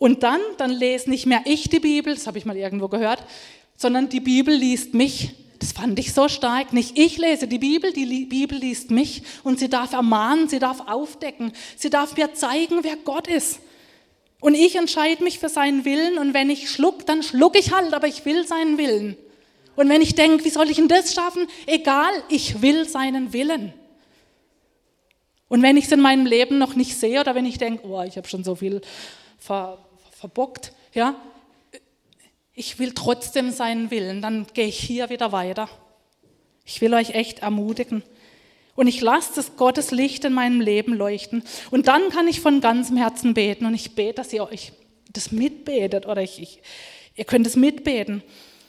Und 0.00 0.22
dann, 0.22 0.40
dann 0.56 0.70
lese 0.70 1.10
nicht 1.10 1.26
mehr 1.26 1.42
ich 1.44 1.68
die 1.68 1.78
Bibel, 1.78 2.14
das 2.14 2.26
habe 2.26 2.38
ich 2.38 2.46
mal 2.46 2.56
irgendwo 2.56 2.88
gehört, 2.88 3.22
sondern 3.76 4.08
die 4.08 4.20
Bibel 4.20 4.54
liest 4.54 4.94
mich. 4.94 5.32
Das 5.58 5.72
fand 5.72 5.98
ich 5.98 6.14
so 6.14 6.26
stark. 6.26 6.72
Nicht 6.72 6.98
ich 6.98 7.18
lese 7.18 7.46
die 7.46 7.58
Bibel, 7.58 7.92
die 7.92 8.24
Bibel 8.24 8.56
liest 8.56 8.90
mich 8.90 9.22
und 9.44 9.58
sie 9.58 9.68
darf 9.68 9.92
ermahnen, 9.92 10.48
sie 10.48 10.58
darf 10.58 10.88
aufdecken, 10.88 11.52
sie 11.76 11.90
darf 11.90 12.16
mir 12.16 12.32
zeigen, 12.32 12.78
wer 12.80 12.96
Gott 12.96 13.28
ist. 13.28 13.60
Und 14.40 14.54
ich 14.54 14.76
entscheide 14.76 15.22
mich 15.22 15.38
für 15.38 15.50
seinen 15.50 15.84
Willen 15.84 16.16
und 16.16 16.32
wenn 16.32 16.48
ich 16.48 16.70
schluck, 16.70 17.04
dann 17.04 17.22
schluck 17.22 17.54
ich 17.58 17.74
halt, 17.74 17.92
aber 17.92 18.06
ich 18.06 18.24
will 18.24 18.46
seinen 18.46 18.78
Willen. 18.78 19.18
Und 19.76 19.90
wenn 19.90 20.00
ich 20.00 20.14
denke, 20.14 20.46
wie 20.46 20.50
soll 20.50 20.70
ich 20.70 20.76
denn 20.76 20.88
das 20.88 21.12
schaffen? 21.12 21.46
Egal, 21.66 22.10
ich 22.30 22.62
will 22.62 22.88
seinen 22.88 23.34
Willen. 23.34 23.74
Und 25.48 25.60
wenn 25.60 25.76
ich 25.76 25.84
es 25.84 25.92
in 25.92 26.00
meinem 26.00 26.24
Leben 26.24 26.56
noch 26.56 26.74
nicht 26.74 26.96
sehe 26.96 27.20
oder 27.20 27.34
wenn 27.34 27.44
ich 27.44 27.58
denke, 27.58 27.86
oh, 27.86 28.02
ich 28.02 28.16
habe 28.16 28.26
schon 28.28 28.44
so 28.44 28.54
viel 28.54 28.80
ver, 29.38 29.78
verbockt, 30.20 30.72
ja, 30.92 31.14
ich 32.54 32.78
will 32.78 32.92
trotzdem 32.92 33.50
seinen 33.50 33.90
Willen, 33.90 34.20
dann 34.20 34.46
gehe 34.52 34.66
ich 34.66 34.78
hier 34.78 35.08
wieder 35.08 35.32
weiter. 35.32 35.68
Ich 36.66 36.82
will 36.82 36.92
euch 36.92 37.10
echt 37.10 37.38
ermutigen. 37.38 38.02
Und 38.76 38.86
ich 38.86 39.00
lasse 39.00 39.32
das 39.34 39.56
Gottes 39.56 39.90
Licht 39.90 40.24
in 40.24 40.34
meinem 40.34 40.60
Leben 40.60 40.92
leuchten. 40.92 41.42
Und 41.70 41.88
dann 41.88 42.10
kann 42.10 42.28
ich 42.28 42.40
von 42.40 42.60
ganzem 42.60 42.96
Herzen 42.96 43.34
beten. 43.34 43.64
Und 43.64 43.74
ich 43.74 43.94
bete, 43.94 44.14
dass 44.14 44.32
ihr 44.32 44.44
euch 44.44 44.72
das 45.12 45.32
mitbetet. 45.32 46.06
Oder 46.06 46.22
ich, 46.22 46.40
ich, 46.40 46.60
ihr 47.16 47.24
könnt 47.24 47.46
es 47.46 47.56
mitbeten. 47.56 48.22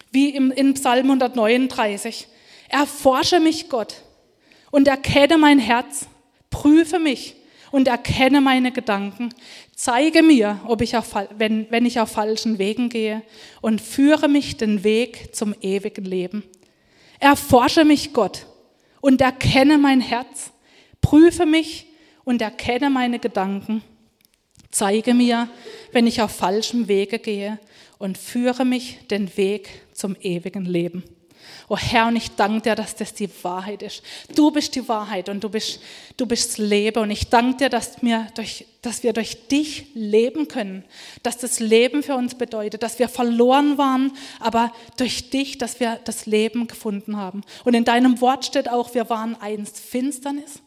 Wie 0.10 0.30
im, 0.30 0.52
in 0.52 0.74
Psalm 0.74 1.06
139. 1.08 2.28
Erforsche 2.70 3.42
mich, 3.42 3.68
Gott, 3.68 4.02
und 4.72 4.88
erkenne 4.88 5.38
mein 5.38 5.60
Herz. 5.60 6.08
Prüfe 6.50 6.98
mich 6.98 7.36
und 7.72 7.88
erkenne 7.88 8.42
meine 8.42 8.72
Gedanken. 8.72 9.34
Zeige 9.84 10.22
mir, 10.22 10.60
ob 10.68 10.84
ich 10.84 10.96
auf, 10.96 11.16
wenn, 11.40 11.66
wenn 11.72 11.88
ich 11.88 12.00
auf 12.00 12.12
falschen 12.12 12.60
Wegen 12.60 12.90
gehe 12.90 13.24
und 13.62 13.82
führe 13.82 14.28
mich 14.28 14.56
den 14.56 14.84
Weg 14.84 15.34
zum 15.34 15.56
ewigen 15.60 16.06
Leben. 16.06 16.44
Erforsche 17.20 17.84
mich, 17.84 18.14
Gott, 18.14 18.46
und 19.02 19.22
erkenne 19.22 19.80
mein 19.80 20.00
Herz. 20.00 20.52
Prüfe 21.02 21.48
mich 21.48 21.88
und 22.26 22.44
erkenne 22.44 22.92
meine 22.92 23.18
Gedanken. 23.18 23.82
Zeige 24.70 25.16
mir, 25.16 25.50
wenn 25.92 26.06
ich 26.06 26.22
auf 26.22 26.30
falschem 26.30 26.88
Wege 26.88 27.18
gehe 27.18 27.58
und 27.98 28.20
führe 28.20 28.66
mich 28.66 29.00
den 29.10 29.36
Weg 29.36 29.68
zum 29.94 30.16
ewigen 30.22 30.66
Leben. 30.66 31.04
Oh 31.74 31.78
Herr, 31.78 32.08
und 32.08 32.18
ich 32.18 32.32
danke 32.32 32.60
dir, 32.64 32.76
dass 32.76 32.98
das 32.98 33.14
die 33.14 33.30
Wahrheit 33.44 33.82
ist. 33.82 34.04
Du 34.36 34.52
bist 34.52 34.76
die 34.76 34.86
Wahrheit 34.90 35.30
und 35.30 35.42
du 35.42 35.48
bist, 35.48 35.80
du 36.18 36.26
bist 36.26 36.50
das 36.50 36.58
Leben. 36.58 37.02
Und 37.02 37.12
ich 37.12 37.30
danke 37.30 37.60
dir, 37.60 37.70
dass 37.70 38.02
wir, 38.02 38.28
durch, 38.36 38.66
dass 38.82 39.04
wir 39.04 39.14
durch 39.14 39.48
dich 39.48 39.86
leben 39.94 40.50
können. 40.50 40.84
Dass 41.24 41.38
das 41.38 41.62
Leben 41.62 42.04
für 42.04 42.16
uns 42.16 42.36
bedeutet, 42.36 42.84
dass 42.84 43.00
wir 43.00 43.08
verloren 43.08 43.78
waren, 43.78 44.12
aber 44.42 44.74
durch 44.98 45.30
dich, 45.30 45.60
dass 45.60 45.80
wir 45.80 45.98
das 46.04 46.26
Leben 46.26 46.68
gefunden 46.68 47.16
haben. 47.16 47.42
Und 47.64 47.74
in 47.74 47.86
deinem 47.86 48.20
Wort 48.20 48.44
steht 48.44 48.68
auch, 48.68 48.94
wir 48.94 49.10
waren 49.10 49.40
einst 49.40 49.80
Finsternis 49.80 50.60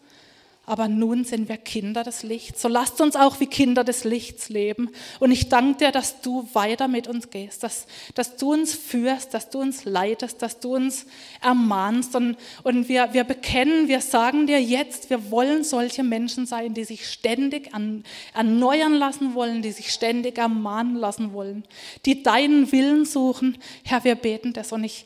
aber 0.67 0.89
nun 0.89 1.25
sind 1.25 1.49
wir 1.49 1.59
Kinder 1.59 2.05
des 2.05 2.23
Lichts. 2.23 2.63
So 2.63 2.69
lasst 2.69 3.01
uns 3.01 3.17
auch 3.17 3.39
wie 3.39 3.47
Kinder 3.47 3.85
des 3.85 4.05
Lichts 4.05 4.49
leben. 4.49 4.91
Und 5.21 5.31
ich 5.31 5.51
danke 5.51 5.79
dir, 5.79 5.93
dass 5.93 6.23
du 6.23 6.49
weiter 6.55 6.89
mit 6.89 7.07
uns 7.07 7.29
gehst, 7.29 7.63
dass, 7.63 7.87
dass 8.15 8.37
du 8.37 8.53
uns 8.53 8.75
führst, 8.75 9.35
dass 9.35 9.51
du 9.51 9.61
uns 9.61 9.85
leitest, 9.85 10.41
dass 10.41 10.61
du 10.61 10.75
uns 10.75 11.05
ermahnst. 11.43 12.17
Und, 12.17 12.37
und 12.63 12.89
wir, 12.89 13.13
wir 13.13 13.25
bekennen, 13.25 13.89
wir 13.89 14.01
sagen 14.01 14.47
dir 14.47 14.63
jetzt, 14.63 15.11
wir 15.11 15.31
wollen 15.31 15.65
solche 15.65 16.03
Menschen 16.03 16.47
sein, 16.47 16.73
die 16.73 16.85
sich 16.85 17.09
ständig 17.11 17.75
an, 17.75 18.03
erneuern 18.33 18.95
lassen 18.95 19.35
wollen, 19.35 19.61
die 19.61 19.73
sich 19.73 19.93
ständig 19.93 20.39
ermahnen 20.39 20.97
lassen 20.97 21.35
wollen, 21.35 21.65
die 22.07 22.23
deinen 22.23 22.73
Willen 22.73 23.05
suchen. 23.05 23.59
Herr, 23.83 24.05
wir 24.05 24.15
beten 24.15 24.55
das. 24.55 24.73
Und 24.73 24.85
ich, 24.85 25.05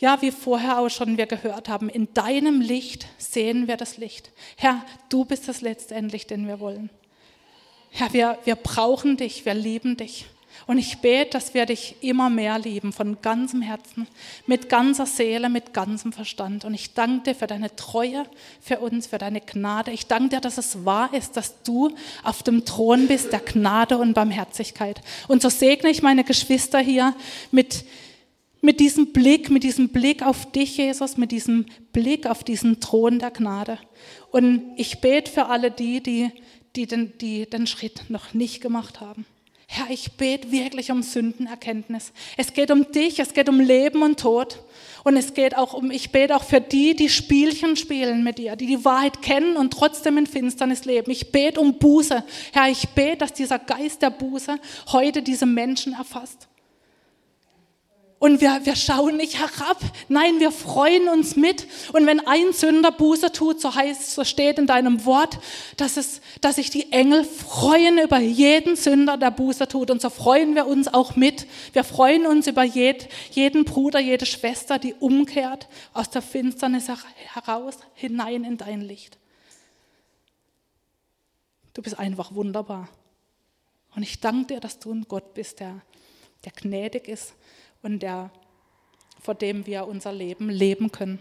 ja, 0.00 0.22
wie 0.22 0.30
vorher 0.30 0.78
auch 0.78 0.88
schon 0.88 1.18
wir 1.18 1.26
gehört 1.26 1.68
haben, 1.68 1.88
in 1.88 2.12
deinem 2.14 2.60
Licht 2.60 3.06
sehen 3.18 3.68
wir 3.68 3.76
das 3.76 3.98
Licht. 3.98 4.32
Herr, 4.56 4.84
du 5.10 5.24
bist 5.26 5.48
es 5.48 5.60
letztendlich, 5.60 6.26
den 6.26 6.48
wir 6.48 6.58
wollen. 6.58 6.90
Herr, 7.90 8.12
wir, 8.12 8.38
wir 8.44 8.56
brauchen 8.56 9.18
dich, 9.18 9.44
wir 9.44 9.54
lieben 9.54 9.96
dich. 9.96 10.26
Und 10.66 10.78
ich 10.78 10.98
bete, 10.98 11.30
dass 11.30 11.54
wir 11.54 11.66
dich 11.66 11.96
immer 12.00 12.30
mehr 12.30 12.58
lieben, 12.58 12.92
von 12.92 13.20
ganzem 13.22 13.62
Herzen, 13.62 14.06
mit 14.46 14.68
ganzer 14.68 15.06
Seele, 15.06 15.48
mit 15.48 15.72
ganzem 15.74 16.12
Verstand. 16.12 16.64
Und 16.64 16.74
ich 16.74 16.94
danke 16.94 17.30
dir 17.30 17.34
für 17.34 17.46
deine 17.46 17.74
Treue, 17.76 18.24
für 18.60 18.78
uns, 18.78 19.06
für 19.06 19.18
deine 19.18 19.40
Gnade. 19.40 19.90
Ich 19.90 20.06
danke 20.06 20.36
dir, 20.36 20.40
dass 20.40 20.58
es 20.58 20.84
wahr 20.84 21.12
ist, 21.12 21.36
dass 21.36 21.62
du 21.62 21.94
auf 22.24 22.42
dem 22.42 22.64
Thron 22.64 23.06
bist, 23.06 23.32
der 23.32 23.40
Gnade 23.40 23.98
und 23.98 24.14
Barmherzigkeit. 24.14 25.00
Und 25.28 25.42
so 25.42 25.48
segne 25.48 25.90
ich 25.90 26.02
meine 26.02 26.24
Geschwister 26.24 26.78
hier 26.78 27.14
mit 27.50 27.84
mit 28.60 28.80
diesem 28.80 29.12
Blick, 29.12 29.50
mit 29.50 29.62
diesem 29.62 29.88
Blick 29.88 30.22
auf 30.22 30.50
dich, 30.52 30.76
Jesus, 30.76 31.16
mit 31.16 31.32
diesem 31.32 31.66
Blick 31.92 32.26
auf 32.26 32.44
diesen 32.44 32.80
Thron 32.80 33.18
der 33.18 33.30
Gnade. 33.30 33.78
Und 34.30 34.72
ich 34.76 35.00
bete 35.00 35.30
für 35.30 35.46
alle 35.46 35.70
die, 35.70 36.02
die, 36.02 36.30
die, 36.76 36.86
den, 36.86 37.16
die 37.18 37.48
den 37.48 37.66
Schritt 37.66 38.04
noch 38.08 38.34
nicht 38.34 38.60
gemacht 38.60 39.00
haben. 39.00 39.26
Herr, 39.72 39.88
ich 39.88 40.12
bete 40.14 40.50
wirklich 40.50 40.90
um 40.90 41.04
Sündenerkenntnis. 41.04 42.12
Es 42.36 42.52
geht 42.52 42.72
um 42.72 42.90
dich, 42.90 43.20
es 43.20 43.34
geht 43.34 43.48
um 43.48 43.60
Leben 43.60 44.02
und 44.02 44.18
Tod. 44.18 44.64
Und 45.04 45.16
es 45.16 45.32
geht 45.32 45.56
auch 45.56 45.74
um, 45.74 45.92
ich 45.92 46.10
bete 46.10 46.34
auch 46.34 46.42
für 46.42 46.60
die, 46.60 46.96
die 46.96 47.08
Spielchen 47.08 47.76
spielen 47.76 48.24
mit 48.24 48.38
dir, 48.38 48.56
die 48.56 48.66
die 48.66 48.84
Wahrheit 48.84 49.22
kennen 49.22 49.56
und 49.56 49.72
trotzdem 49.72 50.18
in 50.18 50.26
Finsternis 50.26 50.84
leben. 50.86 51.12
Ich 51.12 51.30
bete 51.30 51.60
um 51.60 51.78
Buße. 51.78 52.24
Herr, 52.52 52.68
ich 52.68 52.88
bete, 52.88 53.18
dass 53.18 53.32
dieser 53.32 53.60
Geist 53.60 54.02
der 54.02 54.10
Buße 54.10 54.58
heute 54.90 55.22
diese 55.22 55.46
Menschen 55.46 55.92
erfasst. 55.92 56.48
Und 58.20 58.42
wir, 58.42 58.66
wir 58.66 58.76
schauen 58.76 59.16
nicht 59.16 59.38
herab. 59.38 59.80
Nein, 60.08 60.40
wir 60.40 60.52
freuen 60.52 61.08
uns 61.08 61.36
mit. 61.36 61.66
Und 61.94 62.04
wenn 62.04 62.20
ein 62.20 62.52
Sünder 62.52 62.92
Buße 62.92 63.32
tut, 63.32 63.62
so 63.62 63.74
heißt, 63.74 64.10
so 64.10 64.24
steht 64.24 64.58
in 64.58 64.66
deinem 64.66 65.06
Wort, 65.06 65.38
dass 65.78 65.96
es, 65.96 66.20
dass 66.42 66.56
sich 66.56 66.68
die 66.68 66.92
Engel 66.92 67.24
freuen 67.24 67.96
über 67.98 68.18
jeden 68.18 68.76
Sünder, 68.76 69.16
der 69.16 69.30
Buße 69.30 69.68
tut. 69.68 69.90
Und 69.90 70.02
so 70.02 70.10
freuen 70.10 70.54
wir 70.54 70.66
uns 70.66 70.92
auch 70.92 71.16
mit. 71.16 71.46
Wir 71.72 71.82
freuen 71.82 72.26
uns 72.26 72.46
über 72.46 72.62
jed, 72.62 73.08
jeden 73.30 73.64
Bruder, 73.64 74.00
jede 74.00 74.26
Schwester, 74.26 74.78
die 74.78 74.92
umkehrt 74.92 75.66
aus 75.94 76.10
der 76.10 76.20
Finsternis 76.20 76.88
heraus, 77.32 77.78
hinein 77.94 78.44
in 78.44 78.58
dein 78.58 78.82
Licht. 78.82 79.16
Du 81.72 81.80
bist 81.80 81.98
einfach 81.98 82.34
wunderbar. 82.34 82.90
Und 83.96 84.02
ich 84.02 84.20
danke 84.20 84.48
dir, 84.48 84.60
dass 84.60 84.78
du 84.78 84.92
ein 84.92 85.06
Gott 85.08 85.32
bist, 85.32 85.60
der, 85.60 85.80
der 86.44 86.52
gnädig 86.52 87.08
ist 87.08 87.32
und 87.82 88.00
der, 88.00 88.30
vor 89.20 89.34
dem 89.34 89.66
wir 89.66 89.86
unser 89.86 90.12
Leben 90.12 90.48
leben 90.48 90.92
können. 90.92 91.18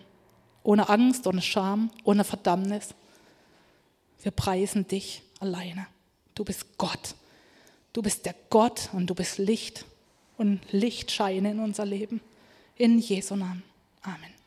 Ohne 0.63 0.89
Angst, 0.89 1.25
ohne 1.27 1.41
Scham, 1.41 1.91
ohne 2.03 2.23
Verdammnis. 2.23 2.93
Wir 4.21 4.31
preisen 4.31 4.87
dich 4.87 5.21
alleine. 5.39 5.87
Du 6.35 6.43
bist 6.43 6.77
Gott. 6.77 7.15
Du 7.93 8.01
bist 8.01 8.25
der 8.25 8.35
Gott 8.49 8.89
und 8.93 9.07
du 9.07 9.15
bist 9.15 9.37
Licht. 9.37 9.85
Und 10.37 10.59
Licht 10.71 11.11
scheine 11.11 11.51
in 11.51 11.59
unser 11.59 11.85
Leben. 11.85 12.21
In 12.75 12.99
Jesu 12.99 13.35
Namen. 13.35 13.63
Amen. 14.01 14.38